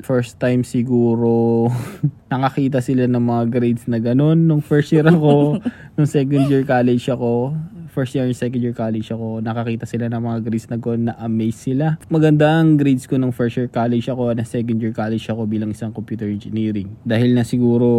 first 0.07 0.39
time 0.39 0.63
siguro 0.63 1.67
nakakita 2.33 2.79
sila 2.79 3.11
ng 3.11 3.25
mga 3.25 3.43
grades 3.51 3.85
na 3.91 3.99
ganun 3.99 4.47
nung 4.47 4.63
first 4.63 4.95
year 4.95 5.05
ako. 5.05 5.59
Nung 5.99 6.07
second 6.07 6.47
year 6.47 6.63
college 6.63 7.11
ako 7.11 7.51
first 7.99 8.15
year 8.15 8.31
and 8.31 8.39
second 8.39 8.63
year 8.63 8.71
college 8.71 9.11
ako, 9.11 9.43
nakakita 9.43 9.83
sila 9.83 10.07
ng 10.07 10.23
mga 10.23 10.39
grades 10.47 10.71
na 10.71 10.79
ko 10.79 10.95
na 10.95 11.19
amaze 11.19 11.67
sila. 11.67 11.99
Maganda 12.07 12.47
ang 12.47 12.79
grades 12.79 13.11
ko 13.11 13.19
nung 13.19 13.35
first 13.35 13.59
year 13.59 13.67
college 13.67 14.07
ako, 14.07 14.31
na 14.39 14.47
second 14.47 14.79
year 14.79 14.95
college 14.95 15.27
ako 15.27 15.51
bilang 15.51 15.75
isang 15.75 15.91
computer 15.91 16.31
engineering. 16.31 16.95
Dahil 17.03 17.35
na 17.35 17.43
siguro 17.43 17.91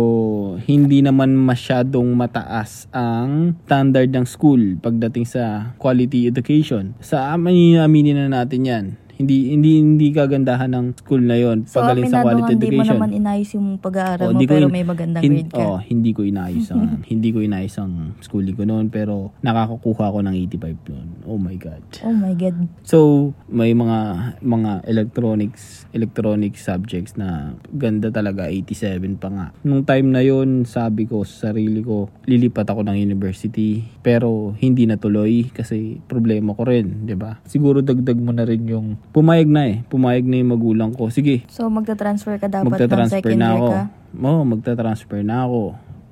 hindi 0.64 1.04
naman 1.04 1.36
masyadong 1.36 2.16
mataas 2.16 2.88
ang 2.96 3.60
standard 3.68 4.08
ng 4.16 4.24
school 4.24 4.80
pagdating 4.80 5.28
sa 5.28 5.76
quality 5.76 6.32
education. 6.32 6.96
Sa 7.04 7.36
amin, 7.36 7.84
aminin 7.84 8.16
na 8.16 8.40
natin 8.40 8.64
yan. 8.64 8.86
Hindi 9.20 9.52
hindi 9.52 9.84
hindi 9.84 10.08
kagandahan 10.10 10.72
ng 10.72 10.86
school 10.96 11.20
na 11.20 11.36
yon 11.36 11.68
So, 11.68 11.84
pagaling 11.84 12.08
sa 12.08 12.24
aminado 12.24 12.24
quality 12.24 12.40
nga, 12.40 12.50
hindi 12.50 12.64
mo 12.64 12.72
education. 12.72 12.96
naman 12.96 13.10
inayos 13.12 13.50
yung 13.52 13.68
pag-aaral 13.78 14.26
Oh, 14.26 14.32
mo, 14.32 14.40
pero 14.42 14.66
in- 14.66 14.72
may 14.72 14.86
magandang 14.86 15.20
Hin- 15.20 15.36
grade 15.36 15.52
ka. 15.52 15.60
oh, 15.60 15.78
hindi 15.78 16.12
ko 16.12 16.22
inayos 16.24 16.72
ang 16.72 16.82
hindi 17.12 17.30
ko 17.30 17.44
inayos 17.44 17.76
ang 17.76 17.94
schooling 18.20 18.56
ko 18.56 18.64
noon 18.64 18.88
pero 18.88 19.36
nakakakuha 19.44 20.04
ako 20.08 20.20
ng 20.24 20.36
85 20.48 20.88
noon. 20.88 21.08
Oh 21.28 21.36
my 21.36 21.52
god. 21.54 21.84
Oh 22.00 22.16
my 22.16 22.32
God. 22.32 22.56
So, 22.82 22.98
may 23.46 23.76
mga 23.76 24.00
mga 24.40 24.88
electronics 24.88 25.84
electronic 25.92 26.56
subjects 26.56 27.20
na 27.20 27.60
ganda 27.70 28.08
talaga 28.10 28.48
87 28.48 29.20
pa 29.20 29.28
nga. 29.28 29.46
Nung 29.62 29.84
time 29.84 30.08
na 30.08 30.24
yon, 30.24 30.64
sabi 30.64 31.04
ko 31.04 31.28
sa 31.28 31.52
sarili 31.52 31.84
ko, 31.84 32.08
lilipat 32.24 32.64
ako 32.66 32.86
ng 32.86 32.96
university 32.96 33.84
pero 34.00 34.56
hindi 34.56 34.88
natuloy 34.88 35.50
kasi 35.50 36.00
problema 36.02 36.54
ko 36.54 36.64
rin, 36.64 37.04
'di 37.04 37.16
ba? 37.16 37.36
Siguro 37.44 37.82
dagdag 37.82 38.16
mo 38.16 38.32
na 38.32 38.48
rin 38.48 38.64
yung 38.64 38.96
pumayag 39.12 39.50
na 39.50 39.62
eh. 39.68 39.76
Pumayag 39.88 40.26
na 40.26 40.36
yung 40.38 40.52
magulang 40.54 40.92
ko. 40.94 41.10
Sige, 41.10 41.46
So, 41.50 41.68
magta-transfer 41.70 42.38
ka 42.38 42.48
dapat 42.48 42.66
ng 42.66 42.74
magta-transfer 42.74 43.22
second 43.22 43.40
na 43.40 43.48
year 43.50 43.58
ako. 43.58 43.68
ka? 43.70 43.82
Oo, 44.20 44.42
magta-transfer 44.46 45.22
na 45.22 45.38
ako. 45.46 45.62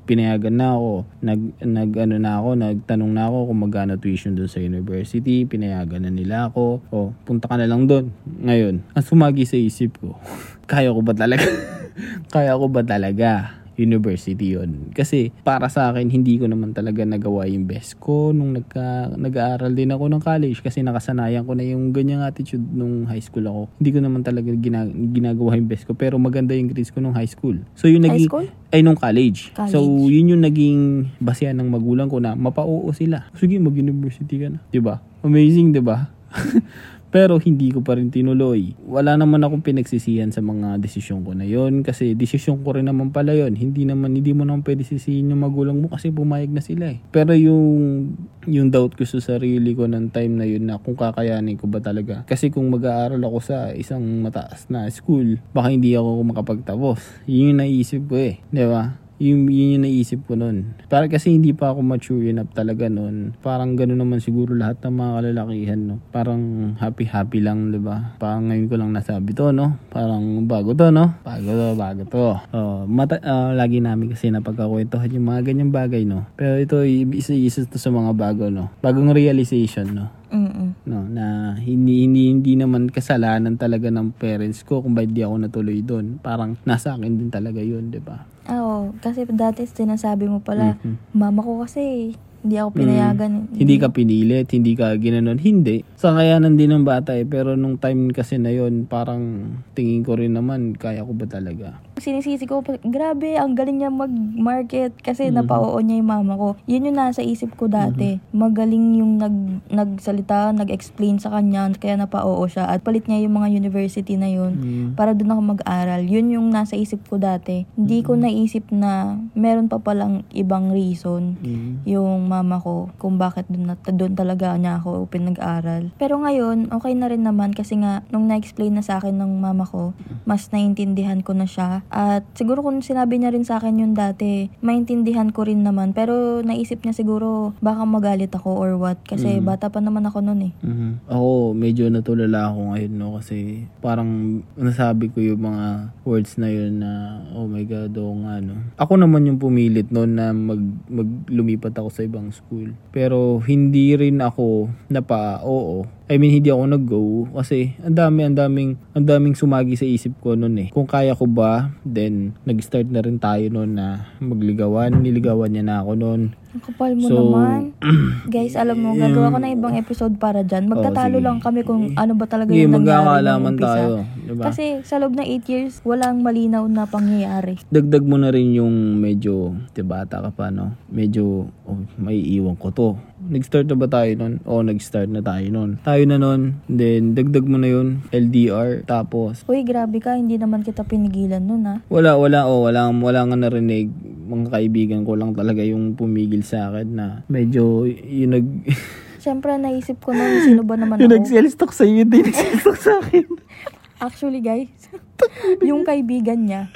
Pinayagan 0.07 0.55
na 0.55 0.67
ako. 0.71 0.91
Nag, 1.19 1.41
nag 1.59 1.91
ano 1.99 2.15
na 2.15 2.31
ako, 2.39 2.49
nagtanong 2.55 3.11
na 3.11 3.23
ako 3.27 3.37
kung 3.51 3.59
magkano 3.59 3.93
tuition 3.99 4.33
doon 4.33 4.47
sa 4.47 4.63
university. 4.63 5.43
Pinayagan 5.43 6.07
na 6.07 6.11
nila 6.11 6.47
ako. 6.47 6.79
O, 6.89 7.11
punta 7.27 7.51
ka 7.51 7.59
na 7.59 7.67
lang 7.67 7.91
doon. 7.91 8.07
Ngayon, 8.23 8.87
ang 8.95 9.03
sumagi 9.03 9.43
sa 9.43 9.59
isip 9.59 9.99
ko, 9.99 10.15
kaya 10.71 10.95
ko 10.95 11.03
ba 11.03 11.11
talaga? 11.11 11.43
kaya 12.33 12.55
ko 12.55 12.65
ba 12.71 12.81
talaga? 12.81 13.51
University 13.77 14.57
yon 14.57 14.89
kasi 14.91 15.29
para 15.41 15.69
sa 15.69 15.89
akin 15.89 16.09
hindi 16.09 16.35
ko 16.35 16.49
naman 16.49 16.73
talaga 16.73 17.05
nagawa 17.05 17.45
yung 17.47 17.63
best 17.63 17.97
ko 17.97 18.33
nung 18.33 18.57
nagka, 18.57 19.13
nag-aaral 19.13 19.71
din 19.71 19.93
ako 19.93 20.09
ng 20.11 20.21
college 20.21 20.59
kasi 20.59 20.81
nakasanayan 20.81 21.45
ko 21.45 21.53
na 21.53 21.63
yung 21.63 21.93
ganyang 21.93 22.25
attitude 22.25 22.65
nung 22.73 23.05
high 23.05 23.21
school 23.21 23.45
ako 23.45 23.61
hindi 23.77 23.89
ko 23.93 23.99
naman 24.01 24.21
talaga 24.21 24.49
gina, 24.51 24.83
ginagawa 24.89 25.55
yung 25.55 25.69
best 25.69 25.85
ko 25.85 25.93
pero 25.93 26.17
maganda 26.17 26.51
yung 26.51 26.67
grades 26.67 26.89
ko 26.89 26.99
nung 26.99 27.13
high 27.13 27.29
school 27.29 27.55
so 27.77 27.85
yung 27.85 28.03
High 28.03 28.17
naging 28.17 28.29
school? 28.29 28.47
ay 28.67 28.83
nung 28.83 28.99
college. 28.99 29.55
College. 29.55 29.71
So 29.71 29.79
yun 30.11 30.35
yung 30.35 30.43
naging 30.43 31.13
basehan 31.23 31.55
ng 31.55 31.71
magulang 31.71 32.11
ko 32.11 32.19
na 32.19 32.35
mapa-oo 32.35 32.91
sila. 32.91 33.23
Sige, 33.31 33.55
mag-university 33.63 34.35
ka 34.35 34.51
na. 34.51 34.59
'Di 34.67 34.83
ba? 34.83 34.99
Amazing, 35.23 35.71
'di 35.71 35.79
ba? 35.79 36.11
Pero 37.07 37.39
hindi 37.39 37.71
ko 37.71 37.79
pa 37.79 37.95
rin 37.95 38.11
tinuloy. 38.11 38.75
Wala 38.83 39.15
naman 39.15 39.39
akong 39.43 39.63
pinagsisihan 39.63 40.29
sa 40.29 40.43
mga 40.43 40.77
desisyon 40.77 41.23
ko 41.23 41.31
na 41.31 41.47
yon 41.47 41.81
kasi 41.81 42.13
desisyon 42.13 42.61
ko 42.61 42.75
rin 42.75 42.91
naman 42.91 43.15
pala 43.15 43.31
yon. 43.31 43.55
Hindi 43.55 43.87
naman 43.87 44.13
hindi 44.15 44.35
mo 44.35 44.43
naman 44.43 44.63
pwede 44.67 44.83
sisihin 44.83 45.31
yung 45.31 45.43
magulang 45.47 45.79
mo 45.79 45.87
kasi 45.87 46.11
pumayag 46.11 46.51
na 46.51 46.59
sila 46.59 46.91
eh. 46.91 46.99
Pero 47.09 47.31
yung 47.31 48.11
yung 48.47 48.71
doubt 48.71 48.95
ko 48.95 49.03
sa 49.03 49.19
sarili 49.19 49.75
ko 49.75 49.87
ng 49.87 50.11
time 50.11 50.33
na 50.35 50.45
yun 50.47 50.67
na 50.67 50.79
kung 50.79 50.99
kakayanin 50.99 51.55
ko 51.55 51.67
ba 51.67 51.79
talaga. 51.79 52.27
Kasi 52.27 52.51
kung 52.51 52.67
mag-aaral 52.71 53.19
ako 53.23 53.37
sa 53.39 53.71
isang 53.71 54.03
mataas 54.23 54.67
na 54.67 54.87
school, 54.91 55.39
baka 55.55 55.71
hindi 55.71 55.95
ako 55.95 56.23
makapagtapos. 56.27 57.27
Yun 57.27 57.55
yung 57.55 57.59
naisip 57.63 58.03
ko 58.07 58.15
eh. 58.19 58.43
'Di 58.51 58.65
ba? 58.67 59.06
Yung, 59.17 59.49
yun 59.49 59.77
yung 59.77 59.83
naisip 59.89 60.25
ko 60.29 60.37
nun. 60.37 60.77
Para 60.85 61.09
kasi 61.09 61.33
hindi 61.33 61.49
pa 61.49 61.73
ako 61.73 61.81
mature 61.81 62.29
enough 62.29 62.53
talaga 62.53 62.85
nun. 62.85 63.33
Parang 63.41 63.73
gano'n 63.73 63.97
naman 63.97 64.21
siguro 64.21 64.53
lahat 64.53 64.77
ng 64.85 64.93
mga 64.93 65.11
kalalakihan, 65.17 65.79
no? 65.81 65.95
Parang 66.13 66.41
happy-happy 66.77 67.41
lang, 67.41 67.73
di 67.73 67.81
ba? 67.81 68.13
Parang 68.21 68.53
ngayon 68.53 68.69
ko 68.69 68.75
lang 68.77 68.93
nasabi 68.93 69.33
to, 69.33 69.49
no? 69.49 69.81
Parang 69.89 70.45
bago 70.45 70.77
to, 70.77 70.93
no? 70.93 71.17
Bago 71.25 71.49
to, 71.49 71.67
bago 71.73 72.01
to. 72.05 72.27
Oh, 72.53 72.85
mata, 72.85 73.17
ah, 73.25 73.57
lagi 73.57 73.81
namin 73.81 74.13
kasi 74.13 74.29
napagkakwentuhan 74.29 75.09
yung 75.09 75.27
mga 75.33 75.41
ganyang 75.49 75.73
bagay, 75.73 76.05
no? 76.05 76.29
Pero 76.37 76.61
ito, 76.61 76.85
isa-isa 76.85 77.65
to 77.65 77.81
sa 77.81 77.89
mga 77.89 78.13
bago, 78.13 78.53
no? 78.53 78.69
Bagong 78.85 79.09
realization, 79.17 79.97
no? 79.97 80.07
Mm-mm. 80.27 80.75
no 80.83 81.07
na 81.07 81.55
hindi 81.55 82.03
hindi 82.03 82.27
hindi 82.27 82.59
naman 82.59 82.91
kasalanan 82.91 83.55
talaga 83.55 83.87
ng 83.87 84.11
parents 84.11 84.67
ko 84.67 84.83
kung 84.83 84.91
bakit 84.91 85.15
di 85.15 85.23
ako 85.23 85.39
natuloy 85.39 85.79
doon 85.79 86.19
parang 86.19 86.59
nasa 86.67 86.99
akin 86.99 87.15
din 87.15 87.31
talaga 87.31 87.63
yun 87.63 87.87
di 87.87 88.03
ba 88.03 88.27
Oo, 88.47 88.95
kasi 88.99 89.27
dati 89.27 89.67
sinasabi 89.67 90.25
mo 90.25 90.39
pala, 90.39 90.79
Mhm. 90.79 91.13
mama 91.13 91.43
ko 91.43 91.63
kasi 91.63 92.15
hindi 92.37 92.55
ako 92.55 92.69
pinayagan. 92.79 93.49
hindi 93.51 93.75
ka 93.75 93.89
pinilit 93.89 94.47
hindi 94.53 94.77
ka 94.77 94.95
ginanon 95.01 95.35
hindi 95.35 95.81
sa 95.97 96.15
kayanan 96.15 96.55
din 96.55 96.69
ng 96.71 96.85
bata 96.85 97.17
eh 97.17 97.25
pero 97.25 97.57
nung 97.57 97.75
time 97.75 98.13
kasi 98.13 98.37
na 98.37 98.53
yon 98.53 98.85
parang 98.85 99.51
tingin 99.73 100.05
ko 100.05 100.15
rin 100.15 100.37
naman 100.37 100.71
kaya 100.71 101.01
ko 101.03 101.11
ba 101.11 101.25
talaga 101.27 101.81
Sinisisi 101.97 102.45
ko, 102.45 102.61
grabe, 102.85 103.41
ang 103.41 103.57
galing 103.57 103.81
niya 103.81 103.89
mag-market 103.89 104.93
kasi 105.01 105.27
Mhm. 105.27 105.33
napao 105.35 105.73
niya 105.81 105.97
yung 105.97 106.07
mama 106.07 106.37
ko. 106.37 106.49
Yun 106.69 106.85
yung 106.85 106.97
nasa 106.97 107.25
isip 107.25 107.57
ko 107.57 107.65
dati. 107.65 108.21
Magaling 108.31 109.01
yung 109.01 109.17
nag, 109.17 109.33
nagsalita, 109.67 110.53
nag-explain 110.53 111.17
sa 111.17 111.33
kanya, 111.33 111.65
kaya 111.73 111.97
napao 111.97 112.37
siya. 112.45 112.69
At 112.69 112.85
palit 112.85 113.09
niya 113.09 113.25
yung 113.25 113.33
mga 113.33 113.49
university 113.51 114.13
na 114.13 114.29
yun 114.29 114.53
Mm. 114.53 114.87
para 114.93 115.17
doon 115.17 115.33
ako 115.33 115.41
mag-aral. 115.57 116.05
Yun 116.05 116.29
yung 116.29 116.47
nasa 116.47 116.77
isip 116.77 117.01
ko 117.03 117.17
dati. 117.17 117.65
Hindi 117.73 118.05
ko 118.05 118.13
naisip 118.13 118.69
na 118.69 119.17
meron 119.33 119.65
pa 119.65 119.81
palang 119.81 120.21
ibang 120.31 120.69
reason 120.69 121.33
Mm. 121.41 121.81
yung 121.83 122.29
mama 122.29 122.61
ko 122.61 122.93
kung 122.97 123.17
bakit 123.17 123.49
doon, 123.49 123.73
doon 123.73 124.13
talaga 124.13 124.53
niya 124.53 124.77
ako 124.77 125.09
pinag-aral. 125.09 125.89
Pero 125.97 126.21
ngayon, 126.21 126.69
okay 126.69 126.93
na 126.93 127.09
rin 127.09 127.25
naman 127.25 127.57
kasi 127.57 127.73
nga 127.75 128.05
nung 128.13 128.29
na-explain 128.29 128.77
na 128.77 128.85
sa 128.85 129.01
akin 129.01 129.17
ng 129.17 129.41
mama 129.41 129.65
ko, 129.65 129.97
mas 130.23 130.53
naintindihan 130.53 131.25
ko 131.25 131.33
na 131.33 131.49
siya 131.49 131.81
At 131.89 132.27
siguro 132.35 132.59
kung 132.61 132.83
sinabi 132.83 133.17
niya 133.17 133.31
rin 133.31 133.47
sa 133.47 133.57
akin 133.57 133.79
yun 133.79 133.93
dati, 133.93 134.51
maintindihan 134.59 135.31
ko 135.31 135.47
rin 135.47 135.63
naman. 135.63 135.95
Pero 135.95 136.43
naisip 136.43 136.83
niya 136.83 136.93
siguro 136.93 137.55
baka 137.59 137.87
magalit 137.87 138.31
ako 138.31 138.49
or 138.53 138.71
what. 138.75 138.99
Kasi 139.03 139.39
Mhm. 139.39 139.45
bata 139.45 139.71
pa 139.71 139.79
naman 139.79 140.03
ako 140.03 140.19
noon 140.21 140.51
eh. 140.51 140.53
Mhm. 140.61 140.91
Ako, 141.07 141.55
medyo 141.55 141.87
natulala 141.87 142.51
ako 142.51 142.59
ngayon, 142.75 142.93
no? 142.93 143.07
Kasi 143.17 143.65
parang 143.79 144.41
nasabi 144.53 145.09
ko 145.09 145.19
yung 145.19 145.43
mga 145.43 145.65
words 146.03 146.35
na 146.35 146.47
yun 146.47 146.83
na, 146.83 146.91
oh 147.33 147.47
my 147.47 147.63
God, 147.63 147.95
oo 147.95 148.13
nga, 148.23 148.39
no? 148.39 148.55
Ako 148.75 148.99
naman 148.99 149.25
yung 149.25 149.39
pumilit 149.39 149.87
noon 149.89 150.15
na 150.15 150.31
mag, 150.31 150.59
maglumipat 150.87 151.73
ako 151.73 151.89
sa 151.89 152.03
ibang 152.03 152.29
school. 152.31 152.71
Pero 152.91 153.39
hindi 153.43 153.95
rin 153.95 154.19
ako 154.19 154.67
napa, 154.87 155.39
oo. 155.43 155.87
I 156.07 156.15
mean, 156.15 156.31
hindi 156.31 156.47
ako 156.47 156.63
nag-go 156.65 157.03
kasi 157.35 157.75
ang 157.83 157.91
dami, 157.91 158.23
ang 158.23 158.31
daming, 158.31 158.79
ang 158.95 159.03
daming 159.03 159.35
sumagi 159.35 159.75
sa 159.75 159.83
isip 159.83 160.15
ko 160.23 160.39
noon 160.39 160.55
eh. 160.55 160.67
Kung 160.71 160.87
kaya 160.87 161.11
ko 161.11 161.27
ba, 161.27 161.75
then 161.83 162.31
nag-start 162.47 162.87
na 162.87 163.03
rin 163.03 163.19
tayo 163.19 163.43
noon 163.51 163.75
na 163.75 164.07
magligawan. 164.23 165.03
Niligawan 165.03 165.51
niya 165.51 165.67
na 165.67 165.83
ako 165.83 165.91
noon. 165.99 166.21
Ang 166.47 166.63
kapal 166.63 166.95
mo 166.95 167.05
So, 167.05 167.15
naman. 167.27 167.75
Guys, 168.33 168.55
alam 168.55 168.79
mo, 168.79 168.95
gagawa 168.95 169.29
ko 169.29 169.37
na 169.37 169.51
ibang 169.51 169.75
episode 169.75 170.15
para 170.15 170.47
dyan. 170.47 170.71
Magtatalo 170.71 171.19
Oh, 171.19 171.19
sige. 171.19 171.27
lang 171.27 171.37
kami 171.43 171.59
kung 171.61 171.91
ano 171.93 172.15
ba 172.15 172.23
talaga 172.23 172.55
yung 172.55 172.71
nangyari 172.71 173.03
magkakaalaman 173.03 173.55
tayo. 173.59 173.91
Diba? 174.17 174.43
Kasi 174.47 174.63
sa 174.81 174.95
loob 174.97 175.11
ng 175.11 175.27
8 175.43 175.51
years, 175.51 175.83
walang 175.83 176.23
malinaw 176.23 176.63
na 176.65 176.87
pangyayari. 176.87 177.59
dagdag 177.67 178.07
mo 178.07 178.15
na 178.15 178.31
rin 178.31 178.55
yung 178.55 178.95
medyo, 178.95 179.59
di 179.69 179.83
bata 179.83 180.23
ka 180.23 180.31
pa, 180.31 180.47
no? 180.47 180.71
Medyo, 180.87 181.23
oh, 181.67 181.79
may 181.99 182.15
iwan 182.15 182.55
ko 182.55 182.71
to. 182.71 182.89
Nag-start 183.27 183.67
na 183.67 183.75
ba 183.75 183.91
tayo 183.91 184.11
nun? 184.15 184.39
Oo, 184.47 184.63
nag-start 184.63 185.11
na 185.11 185.19
tayo 185.19 185.43
nun. 185.51 185.83
Tayo 185.83 186.03
na 186.07 186.15
nun, 186.15 186.63
then 186.71 187.11
dagdag 187.11 187.43
mo 187.43 187.59
na 187.59 187.67
yun, 187.67 188.07
LDR, 188.09 188.87
tapos, 188.87 189.43
Uy, 189.51 189.67
grabe 189.67 189.99
ka, 189.99 190.15
hindi 190.15 190.39
naman 190.39 190.63
kita 190.63 190.87
pinigilan 190.87 191.43
nun 191.43 191.67
ha. 191.67 191.75
wala, 191.91 192.15
wala, 192.15 192.47
oh, 192.47 192.63
wala, 192.63 192.87
wala 192.87 193.19
nga 193.27 193.37
narinig. 193.37 193.91
Mga 194.27 194.47
kaibigan 194.47 195.01
ko 195.03 195.19
lang 195.19 195.35
talaga 195.35 195.59
yung 195.59 195.99
pumigil 195.99 196.43
sa 196.43 196.71
akin 196.71 196.87
na 196.87 197.05
medyo, 197.27 197.83
yung 197.87 198.31
nag, 198.31 198.47
Siyempre, 199.23 199.59
naisip 199.59 199.99
ko 199.99 200.15
nun, 200.15 200.39
sino 200.39 200.63
ba 200.63 200.79
naman 200.79 201.03
yung 201.03 201.11
ako? 201.11 201.19
nag-sales 201.19 201.55
talk 201.59 201.75
sa 201.75 201.83
iyo, 201.83 202.07
hindi 202.07 202.23
nag-sales 202.23 202.63
talk 202.63 202.79
sa 202.79 202.95
akin. 203.03 203.27
Actually, 204.07 204.39
guys, 204.39 204.71
yung 205.69 205.81
kaibigan 205.81 206.45
niya 206.45 206.69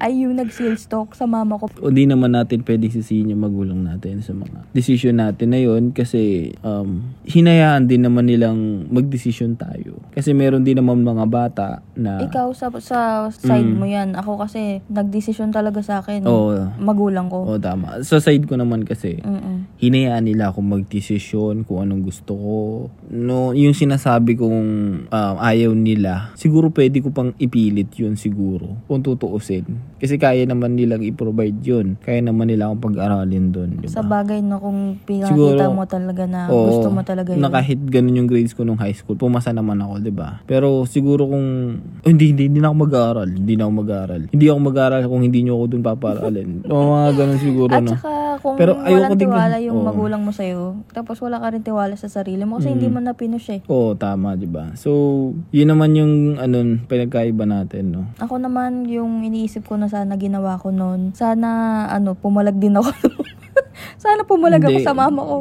ay 0.00 0.24
yung 0.24 0.36
nag-sales 0.36 0.84
sa 0.88 1.24
mama 1.24 1.56
ko. 1.56 1.68
o 1.80 1.88
di 1.88 2.04
naman 2.04 2.32
natin 2.32 2.62
pwede 2.62 2.88
sisihin 2.88 3.32
yung 3.32 3.44
magulang 3.44 3.84
natin 3.84 4.20
sa 4.20 4.32
mga 4.32 4.64
decision 4.72 5.18
natin 5.18 5.52
na 5.52 5.60
yun 5.60 5.92
kasi 5.92 6.52
um, 6.60 7.12
hinayaan 7.24 7.86
din 7.86 8.02
naman 8.02 8.26
nilang 8.26 8.88
mag-decision 8.88 9.54
tayo. 9.54 10.00
Kasi 10.12 10.32
meron 10.32 10.64
din 10.64 10.76
naman 10.76 11.00
mga 11.00 11.24
bata 11.26 11.68
na 11.94 12.20
Ikaw, 12.22 12.48
sa, 12.52 12.68
sa 12.78 12.98
side 13.28 13.64
Mm. 13.64 13.78
mo 13.78 13.86
yan. 13.86 14.08
Ako 14.14 14.36
kasi, 14.36 14.82
nag-decision 14.88 15.52
talaga 15.52 15.80
sa 15.80 16.00
akin. 16.00 16.24
Oo. 16.26 16.56
Magulang 16.78 17.28
ko. 17.28 17.44
o 17.46 17.58
tama. 17.58 18.00
Sa 18.02 18.18
side 18.18 18.44
ko 18.44 18.56
naman 18.56 18.82
kasi 18.82 19.20
Mm-mm. 19.20 19.78
hinayaan 19.78 20.24
nila 20.24 20.50
akong 20.50 20.66
mag-decision 20.66 21.62
kung 21.62 21.78
anong 21.80 22.04
gusto 22.04 22.32
ko. 22.34 22.56
No, 23.08 23.52
yung 23.52 23.72
sinasabi 23.72 24.34
kong 24.34 24.60
um, 25.08 25.34
ayaw 25.38 25.72
nila, 25.72 26.32
siguro 26.34 26.70
pwede 26.70 27.00
ko 27.00 27.10
pang 27.10 27.32
ipilit 27.38 27.81
yun 27.92 28.14
siguro 28.14 28.78
kung 28.84 29.00
tutuusin. 29.00 29.64
Kasi 29.96 30.16
kaya 30.16 30.42
naman 30.42 30.74
nilang 30.74 31.00
i-provide 31.00 31.58
yun. 31.60 31.94
Kaya 31.96 32.18
naman 32.20 32.46
nila 32.46 32.66
akong 32.66 32.90
pag-aralin 32.90 33.48
doon. 33.48 33.70
Diba? 33.78 33.88
Sa 33.88 34.02
bagay 34.02 34.38
no, 34.38 34.58
kung 34.58 34.98
pinakita 35.00 35.66
mo 35.68 35.84
talaga 35.84 36.24
na 36.24 36.46
Oo, 36.46 36.68
gusto 36.68 36.88
mo 36.88 37.00
talaga 37.00 37.32
yun. 37.32 37.40
Na 37.40 37.48
kahit 37.48 37.78
ganun 37.80 38.16
yung 38.16 38.26
grades 38.26 38.52
ko 38.52 38.62
nung 38.62 38.76
high 38.76 38.92
school, 38.92 39.14
pumasa 39.14 39.50
naman 39.50 39.78
ako, 39.78 39.94
'di 39.98 40.12
ba? 40.12 40.42
Pero 40.44 40.84
siguro 40.84 41.24
kung 41.24 41.46
oh, 41.96 42.08
hindi, 42.08 42.30
hindi 42.30 42.44
hindi 42.44 42.58
na 42.58 42.68
ako 42.68 42.76
mag-aaral, 42.80 43.28
hindi 43.32 43.54
na 43.54 43.64
ako 43.64 43.72
mag-aaral. 43.78 44.22
Hindi 44.28 44.46
ako 44.46 44.58
mag-aaral 44.60 45.02
kung 45.04 45.22
hindi 45.22 45.38
niyo 45.40 45.54
ako 45.54 45.64
doon 45.68 45.82
paparalin. 45.82 46.50
o 46.64 46.74
mga 46.94 47.10
ganun 47.14 47.40
siguro, 47.40 47.70
At 47.70 47.82
no. 47.82 47.92
saka 47.92 48.10
kung 48.38 48.54
Pero 48.54 48.72
walang 48.76 49.12
din 49.12 49.22
tiwala 49.24 49.56
gan- 49.56 49.64
yung 49.64 49.78
Oo. 49.78 49.86
magulang 49.86 50.20
mo 50.20 50.30
sa'yo, 50.30 50.60
tapos 50.90 51.16
wala 51.18 51.38
ka 51.38 51.48
rin 51.48 51.62
tiwala 51.62 51.94
sa 51.94 52.06
sarili 52.06 52.42
mo 52.42 52.58
kasi 52.58 52.68
Mm. 52.68 52.74
hindi 52.74 52.88
mo 52.88 52.98
na 52.98 53.12
pinush 53.12 53.48
eh. 53.48 53.60
Oo, 53.66 53.94
tama, 53.94 54.34
'di 54.34 54.46
ba? 54.46 54.74
So, 54.74 54.90
yun 55.48 55.68
naman 55.68 55.94
yung 55.94 56.12
ano, 56.36 56.58
pinagkaiba 56.82 57.44
natin, 57.44 57.71
no. 57.80 58.04
Ako 58.20 58.36
naman, 58.36 58.84
yung 58.84 59.24
iniisip 59.24 59.64
ko 59.64 59.80
na 59.80 59.88
sana 59.88 60.20
ginawa 60.20 60.60
ko 60.60 60.68
noon, 60.68 61.16
sana, 61.16 61.88
ano, 61.88 62.12
pumalag 62.12 62.60
din 62.60 62.76
ako. 62.76 62.92
sana 64.02 64.26
pumalag 64.28 64.60
ako 64.60 64.78
Hindi. 64.82 64.84
sa 64.84 64.92
mama 64.92 65.22
ko. 65.24 65.38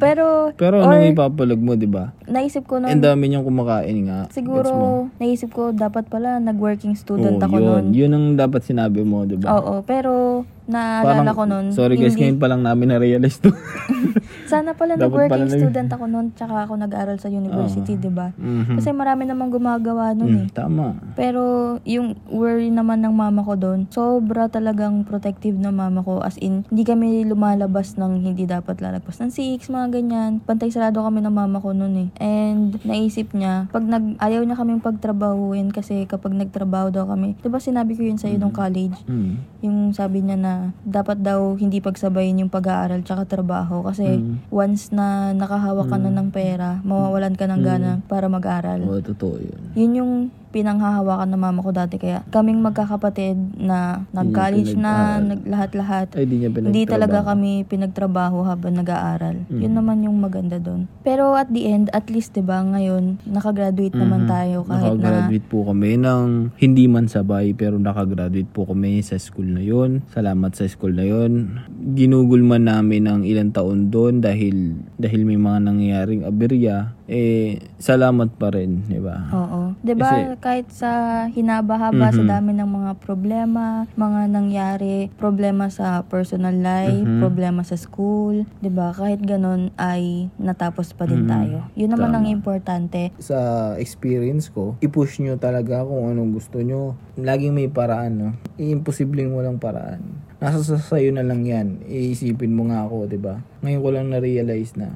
Pero, 0.00 0.56
Pero 0.56 0.80
or, 0.82 0.88
anong 0.88 1.12
ipapalag 1.12 1.60
mo, 1.60 1.76
'di 1.76 1.86
ba? 1.86 2.16
naisip 2.24 2.64
ko 2.64 2.80
Ang 2.80 2.96
noon, 2.98 3.04
dami 3.04 3.28
niyang 3.28 3.44
kumakain 3.44 3.98
nga. 4.08 4.20
Siguro, 4.32 5.06
naisip 5.20 5.52
ko, 5.52 5.70
dapat 5.70 6.08
pala, 6.08 6.40
nag-working 6.40 6.96
student 6.96 7.36
Oo, 7.36 7.44
ako 7.44 7.56
yun. 7.60 7.66
noon. 7.68 7.84
Yun 7.92 8.10
ang 8.16 8.26
dapat 8.40 8.64
sinabi 8.64 9.04
mo, 9.04 9.28
'di 9.28 9.36
ba? 9.44 9.52
Oo, 9.52 9.84
pero, 9.84 10.42
naalala 10.70 11.30
ko 11.34 11.42
noon, 11.44 11.66
Sorry 11.74 11.98
guys, 11.98 12.14
hindi- 12.14 12.30
ngayon 12.30 12.38
pa 12.38 12.46
lang 12.46 12.62
namin 12.62 12.86
na-realize 12.94 13.38
to. 13.42 13.50
sana 14.50 14.74
pala 14.74 14.98
nag-working 14.98 15.30
pala 15.30 15.46
student 15.46 15.90
ako 15.94 16.04
noon, 16.10 16.26
tsaka 16.34 16.66
ako 16.66 16.74
nag-aral 16.74 17.16
sa 17.22 17.30
university, 17.30 17.94
di 17.94 18.10
ba? 18.10 18.34
Mhm. 18.34 18.82
Kasi 18.82 18.90
marami 18.90 19.30
namang 19.30 19.54
gumagawa 19.54 20.10
noon 20.18 20.46
eh. 20.46 20.46
Mm, 20.50 20.54
tama. 20.54 20.98
Pero 21.14 21.78
yung 21.86 22.18
worry 22.26 22.66
naman 22.74 23.06
ng 23.06 23.14
mama 23.14 23.46
ko 23.46 23.54
doon, 23.54 23.86
sobra 23.94 24.50
talagang 24.50 25.06
protective 25.06 25.54
na 25.54 25.70
mama 25.70 26.02
ko. 26.02 26.18
As 26.18 26.34
in, 26.42 26.66
hindi 26.66 26.82
kami 26.82 27.22
lumalabas 27.22 27.94
ng 27.94 28.26
hindi 28.26 28.50
dapat 28.50 28.82
lalagpas 28.82 29.22
ng 29.22 29.30
six, 29.30 29.70
mga 29.70 30.02
ganyan. 30.02 30.42
Pantay 30.42 30.74
sarado 30.74 30.98
kami 31.06 31.22
ng 31.22 31.30
mama 31.30 31.62
ko 31.62 31.70
noon 31.70 31.94
eh. 31.94 32.08
And 32.18 32.74
naisip 32.82 33.30
niya, 33.30 33.70
pag 33.70 33.86
nag, 33.86 34.18
ayaw 34.18 34.42
niya 34.42 34.58
kaming 34.58 34.82
pagtrabahuin 34.82 35.70
kasi 35.70 36.10
kapag 36.10 36.34
nagtrabaho 36.34 36.90
daw 36.90 37.06
kami, 37.06 37.38
di 37.38 37.46
ba 37.46 37.62
sinabi 37.62 37.94
ko 37.94 38.02
yun 38.02 38.18
sa'yo 38.18 38.34
nung 38.42 38.54
college? 38.54 38.98
Mm. 39.06 39.38
Yung 39.62 39.78
sabi 39.94 40.26
niya 40.26 40.34
na 40.34 40.59
dapat 40.82 41.20
daw 41.20 41.54
hindi 41.54 41.78
pagsabayin 41.78 42.40
yung 42.40 42.52
pag-aaral 42.52 43.00
tsaka 43.02 43.24
trabaho 43.24 43.82
kasi 43.82 44.20
Mm. 44.20 44.48
once 44.48 44.90
na 44.90 45.32
nakahawak 45.32 45.86
ka 45.86 45.96
na 45.96 46.10
ng 46.10 46.28
pera, 46.30 46.80
mawawalan 46.82 47.34
ka 47.34 47.46
ng 47.46 47.62
gana 47.62 47.92
para 48.06 48.26
mag-aral. 48.26 48.80
Oo, 48.82 49.00
totoo 49.00 49.36
yun. 49.38 49.60
Yun 49.74 49.92
yung 49.94 50.12
pinanghahawakan 50.50 51.30
ng 51.30 51.40
mama 51.40 51.60
ko 51.62 51.70
dati. 51.70 51.96
Kaya 51.96 52.26
kaming 52.28 52.60
magkakapatid 52.60 53.38
na 53.56 54.04
nag-college 54.10 54.74
na, 54.74 55.22
nag-lahat-lahat. 55.22 56.14
Ay, 56.18 56.26
di 56.26 56.42
niya. 56.42 56.50
Hindi 56.50 56.84
talaga 56.84 57.22
kami 57.22 57.64
pinagtrabaho 57.64 58.42
habang 58.44 58.76
nag-aaral. 58.76 59.46
Mm. 59.46 59.60
Yun 59.62 59.74
naman 59.74 59.98
yung 60.04 60.18
maganda 60.18 60.58
doon. 60.58 60.90
Pero 61.06 61.32
at 61.38 61.48
the 61.48 61.70
end, 61.70 61.88
at 61.94 62.10
least 62.10 62.34
'di 62.34 62.42
ba 62.42 62.60
ngayon, 62.60 63.22
nakagraduate 63.24 63.94
naman 63.94 64.26
Mhm. 64.26 64.30
tayo 64.30 64.56
kahit 64.66 64.82
na 64.82 64.88
Nakagraduate 65.00 65.46
po 65.46 65.58
kami 65.64 65.90
ng 65.96 66.26
hindi 66.58 66.84
man 66.90 67.06
sabay 67.06 67.54
pero 67.54 67.78
nakagraduate 67.78 68.50
po 68.50 68.66
kami 68.66 69.00
sa 69.00 69.16
school 69.16 69.46
na 69.46 69.62
yon. 69.62 70.02
Salamat 70.10 70.52
sa 70.52 70.66
school 70.66 70.92
na 70.92 71.06
yon. 71.06 71.62
Ginugol 71.94 72.42
man 72.42 72.66
namin 72.66 73.06
ng 73.06 73.22
ilang 73.24 73.54
taon 73.54 73.88
doon 73.88 74.18
dahil 74.20 74.76
dahil 74.98 75.22
may 75.22 75.38
mga 75.38 75.58
nangyayaring 75.62 76.22
aberya 76.26 76.92
eh 77.10 77.58
salamat 77.82 78.38
pa 78.38 78.54
rin, 78.54 78.86
di 78.86 79.02
ba? 79.02 79.30
Oo. 79.34 79.69
'Di 79.80 79.96
ba 79.96 80.36
kahit 80.36 80.68
sa 80.68 81.24
hinaba-haba 81.32 82.12
sa 82.12 82.20
Mhm. 82.20 82.28
dami 82.28 82.50
ng 82.52 82.68
mga 82.68 82.92
problema, 83.00 83.88
mga 83.96 84.28
nangyari, 84.28 85.08
problema 85.16 85.72
sa 85.72 86.04
personal 86.04 86.52
life, 86.52 87.08
Mhm. 87.08 87.20
problema 87.20 87.60
sa 87.64 87.80
school, 87.80 88.44
'di 88.60 88.70
ba? 88.70 88.92
Kahit 88.92 89.24
ganun 89.24 89.72
ay 89.80 90.28
natapos 90.36 90.92
pa 90.92 91.08
din 91.08 91.24
Mhm. 91.24 91.30
tayo. 91.30 91.58
'Yun 91.74 91.90
naman 91.96 92.12
ang 92.12 92.26
Tama. 92.28 92.34
importante. 92.36 93.12
sa 93.20 93.72
experience 93.76 94.48
ko, 94.48 94.76
i-push 94.80 95.20
nyo 95.20 95.36
talaga 95.36 95.84
kung 95.84 96.08
anong 96.08 96.32
gusto 96.32 96.60
nyo. 96.60 96.96
Laging 97.20 97.52
may 97.52 97.68
paraan, 97.68 98.12
no? 98.16 98.28
Imposibleng 98.56 99.32
walang 99.32 99.60
paraan. 99.60 100.00
Nasa 100.40 100.64
sa 100.64 100.80
sayo 100.80 101.12
na 101.12 101.20
lang 101.20 101.44
yan. 101.44 101.84
Iisipin 101.84 102.56
mo 102.56 102.68
nga 102.68 102.88
ako, 102.88 103.08
'di 103.08 103.18
ba? 103.20 103.40
Ngayon 103.60 103.80
ko 103.80 103.88
lang 103.92 104.06
na-realize 104.08 104.72
na 104.76 104.88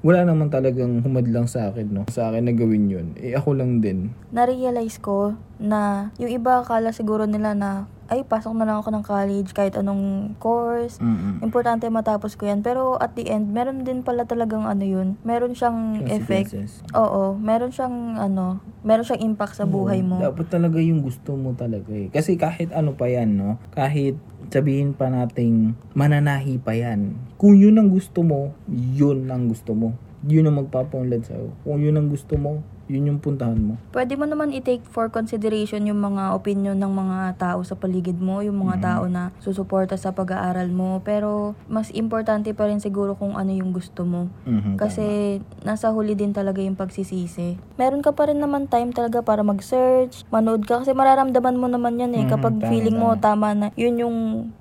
wala 0.00 0.24
naman 0.24 0.48
talagang 0.48 1.04
humadlang 1.04 1.44
sa 1.44 1.68
akin, 1.68 1.86
no? 1.92 2.02
Sa 2.08 2.32
akin 2.32 2.48
na 2.48 2.52
gawin 2.56 2.88
yun. 2.88 3.06
Eh, 3.20 3.36
ako 3.36 3.52
lang 3.52 3.84
din. 3.84 4.16
Na-realize 4.32 4.96
ko 4.96 5.36
na 5.60 6.08
yung 6.16 6.32
iba 6.32 6.64
akala 6.64 6.92
siguro 6.96 7.28
nila 7.28 7.52
na 7.52 7.84
ay 8.10 8.26
pasok 8.26 8.58
na 8.58 8.66
lang 8.66 8.82
ako 8.82 8.90
ng 8.90 9.04
college 9.06 9.54
kahit 9.54 9.78
anong 9.78 10.34
course. 10.42 10.98
Mm-mm. 10.98 11.38
Importante 11.46 11.86
matapos 11.86 12.34
ko 12.34 12.50
yan. 12.50 12.60
Pero 12.66 12.98
at 12.98 13.14
the 13.14 13.30
end, 13.30 13.54
meron 13.54 13.86
din 13.86 14.02
pala 14.02 14.26
talagang 14.26 14.66
ano 14.66 14.82
yun. 14.82 15.14
Meron 15.22 15.54
siyang 15.54 16.02
effect. 16.10 16.50
Oo, 16.98 17.38
meron 17.38 17.70
siyang 17.70 18.18
ano, 18.18 18.58
meron 18.82 19.06
siyang 19.06 19.22
impact 19.22 19.54
sa 19.54 19.64
buhay 19.64 20.02
mo. 20.02 20.18
Dapat 20.18 20.50
talaga 20.50 20.82
yung 20.82 21.06
gusto 21.06 21.38
mo 21.38 21.54
talaga 21.54 21.94
eh. 21.94 22.10
Kasi 22.10 22.34
kahit 22.34 22.74
ano 22.74 22.98
pa 22.98 23.06
yan, 23.06 23.38
no? 23.38 23.62
Kahit 23.70 24.18
sabihin 24.50 24.98
pa 24.98 25.06
nating 25.06 25.78
mananahi 25.94 26.58
pa 26.58 26.74
yan. 26.74 27.14
Kung 27.38 27.54
yun 27.54 27.78
ang 27.78 27.94
gusto 27.94 28.26
mo, 28.26 28.58
yun 28.66 29.30
ang 29.30 29.46
gusto 29.46 29.78
mo. 29.78 29.94
Yun 30.26 30.50
ang 30.50 30.66
magpapaunlad 30.66 31.24
sa'yo. 31.24 31.54
Kung 31.62 31.80
yun 31.80 31.96
ang 31.96 32.10
gusto 32.10 32.34
mo, 32.36 32.60
Yun 32.90 33.06
yung 33.06 33.20
puntahan 33.22 33.54
mo. 33.54 33.74
Pwede 33.94 34.18
mo 34.18 34.26
naman 34.26 34.50
i-take 34.50 34.82
for 34.82 35.06
consideration 35.06 35.86
yung 35.86 36.02
mga 36.02 36.34
opinion 36.34 36.74
ng 36.74 36.90
mga 36.90 37.38
tao 37.38 37.62
sa 37.62 37.78
paligid 37.78 38.18
mo, 38.18 38.42
yung 38.42 38.58
mga 38.66 38.82
tao 38.82 39.02
na 39.06 39.30
susuporta 39.38 39.94
sa 39.94 40.10
pag-aaral 40.10 40.66
mo. 40.74 40.98
Pero 41.06 41.54
mas 41.70 41.94
importante 41.94 42.50
pa 42.50 42.66
rin 42.66 42.82
siguro 42.82 43.14
kung 43.14 43.38
ano 43.38 43.54
yung 43.54 43.70
gusto 43.70 44.02
mo. 44.02 44.26
Mhm, 44.42 44.74
Kasi 44.74 45.38
nasa 45.62 45.94
huli 45.94 46.18
din 46.18 46.34
talaga 46.34 46.58
yung 46.58 46.74
pagsisisi. 46.74 47.54
Meron 47.78 48.02
ka 48.02 48.10
pa 48.10 48.26
rin 48.26 48.42
naman 48.42 48.66
time 48.66 48.90
talaga 48.90 49.22
para 49.22 49.46
mag-search, 49.46 50.26
manood 50.34 50.66
ka. 50.66 50.82
Kasi 50.82 50.90
mararamdaman 50.90 51.54
mo 51.54 51.70
naman 51.70 51.94
yan 51.94 52.12
eh. 52.18 52.26
Mhm, 52.26 52.30
Kapag 52.34 52.54
tama, 52.58 52.66
feeling 52.66 52.98
mo 52.98 53.14
tama 53.14 53.54
na, 53.54 53.66
yun 53.78 53.94
yung 54.02 54.16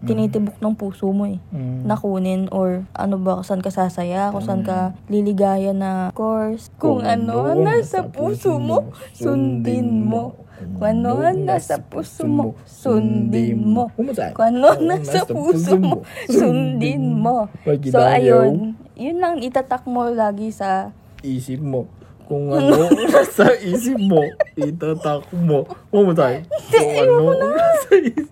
tinitibok 0.05 0.61
ng 0.61 0.75
puso 0.77 1.09
mo 1.09 1.25
eh. 1.25 1.41
tama. 1.49 1.57
Mhm. 1.57 1.77
Nakunin 1.89 2.41
or 2.53 2.85
ano 2.93 3.17
ba, 3.17 3.41
kung 3.41 3.47
saan 3.47 3.63
ka 3.65 3.73
sasaya, 3.73 4.29
kung 4.29 4.45
saan 4.45 4.61
ka 4.61 4.93
liligaya 5.09 5.73
na 5.73 6.11
course. 6.13 6.69
Kung, 6.77 7.01
ano 7.01 7.55
nasa 7.55 8.03
puso 8.19 8.59
mo, 8.59 8.91
sundin 9.15 10.03
mo. 10.03 10.35
Kung 10.75 10.99
ano 10.99 11.23
nasa 11.39 11.79
puso 11.79 12.27
mo, 12.27 12.51
sundin 12.67 13.63
mo. 13.63 13.87
Kung 14.35 14.59
ano 14.59 14.75
nasa 14.83 15.23
puso 15.23 15.79
mo, 15.79 16.03
sundin 16.27 17.15
mo. 17.15 17.47
So, 17.87 18.03
ayun. 18.03 18.75
Yun 18.99 19.17
lang 19.23 19.39
itatak 19.39 19.87
mo 19.87 20.11
lagi 20.11 20.51
sa... 20.51 20.91
Isip 21.23 21.63
mo. 21.63 21.87
Kung 22.27 22.51
ano 22.51 22.91
nasa 23.07 23.55
isip 23.63 23.95
mo, 23.95 24.19
itatak 24.59 25.23
mo. 25.31 25.63
Kumusay? 25.87 26.43
Kung 26.75 26.91
ano 26.99 27.31
isip 27.95 28.27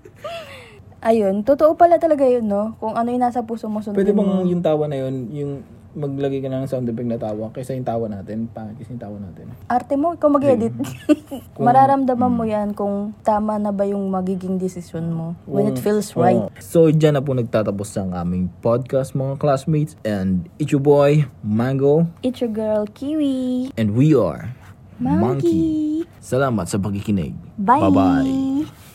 Ayun, 0.98 1.46
totoo 1.48 1.80
pala 1.80 2.02
talaga 2.02 2.28
yun, 2.28 2.44
no? 2.44 2.76
Kung 2.84 2.98
ano 2.98 3.08
yung 3.08 3.24
nasa 3.24 3.40
puso 3.46 3.72
mo, 3.72 3.80
sundin 3.80 4.04
Pwede 4.04 4.12
mo. 4.12 4.28
bang 4.28 4.52
yung 4.52 4.60
tawa 4.66 4.92
na 4.92 4.98
yun, 5.00 5.16
yung 5.32 5.52
maglagay 5.98 6.40
ka 6.40 6.48
na 6.48 6.62
ng 6.62 6.70
sound 6.70 6.86
effect 6.86 7.10
na 7.10 7.18
tawa 7.18 7.50
kaysa 7.50 7.74
yung 7.74 7.84
tawa 7.84 8.06
natin, 8.06 8.46
pangit 8.48 8.78
kasi 8.78 8.94
yung 8.94 9.02
tawa 9.02 9.18
natin. 9.18 9.50
Arte 9.66 9.98
mo, 9.98 10.14
ikaw 10.14 10.30
mag-edit. 10.30 10.78
Kung- 11.58 11.66
Mararamdaman 11.66 12.30
mo 12.30 12.46
yan 12.46 12.72
kung 12.72 13.18
tama 13.26 13.58
na 13.58 13.74
ba 13.74 13.84
yung 13.84 14.06
magiging 14.08 14.56
decision 14.56 15.10
mo. 15.10 15.34
When 15.44 15.66
it 15.68 15.82
Kung- 15.82 15.98
feels 15.98 16.14
right. 16.14 16.38
Oo. 16.38 16.54
So, 16.62 16.94
dyan 16.94 17.18
na 17.18 17.26
po 17.26 17.34
nagtatapos 17.34 17.90
ang 17.98 18.14
aming 18.14 18.54
podcast 18.62 19.18
mga 19.18 19.42
classmates. 19.42 19.98
And 20.06 20.46
it's 20.56 20.70
your 20.70 20.80
boy, 20.80 21.26
Mango. 21.42 22.06
It's 22.22 22.40
your 22.40 22.54
girl, 22.54 22.86
Kiwi. 22.86 23.74
And 23.74 23.98
we 23.98 24.14
are 24.14 24.54
Monkey. 25.02 26.06
Salamat 26.22 26.70
sa 26.70 26.78
pagkikinig. 26.78 27.34
Bye. 27.58 27.82
Bye-bye. 27.90 28.87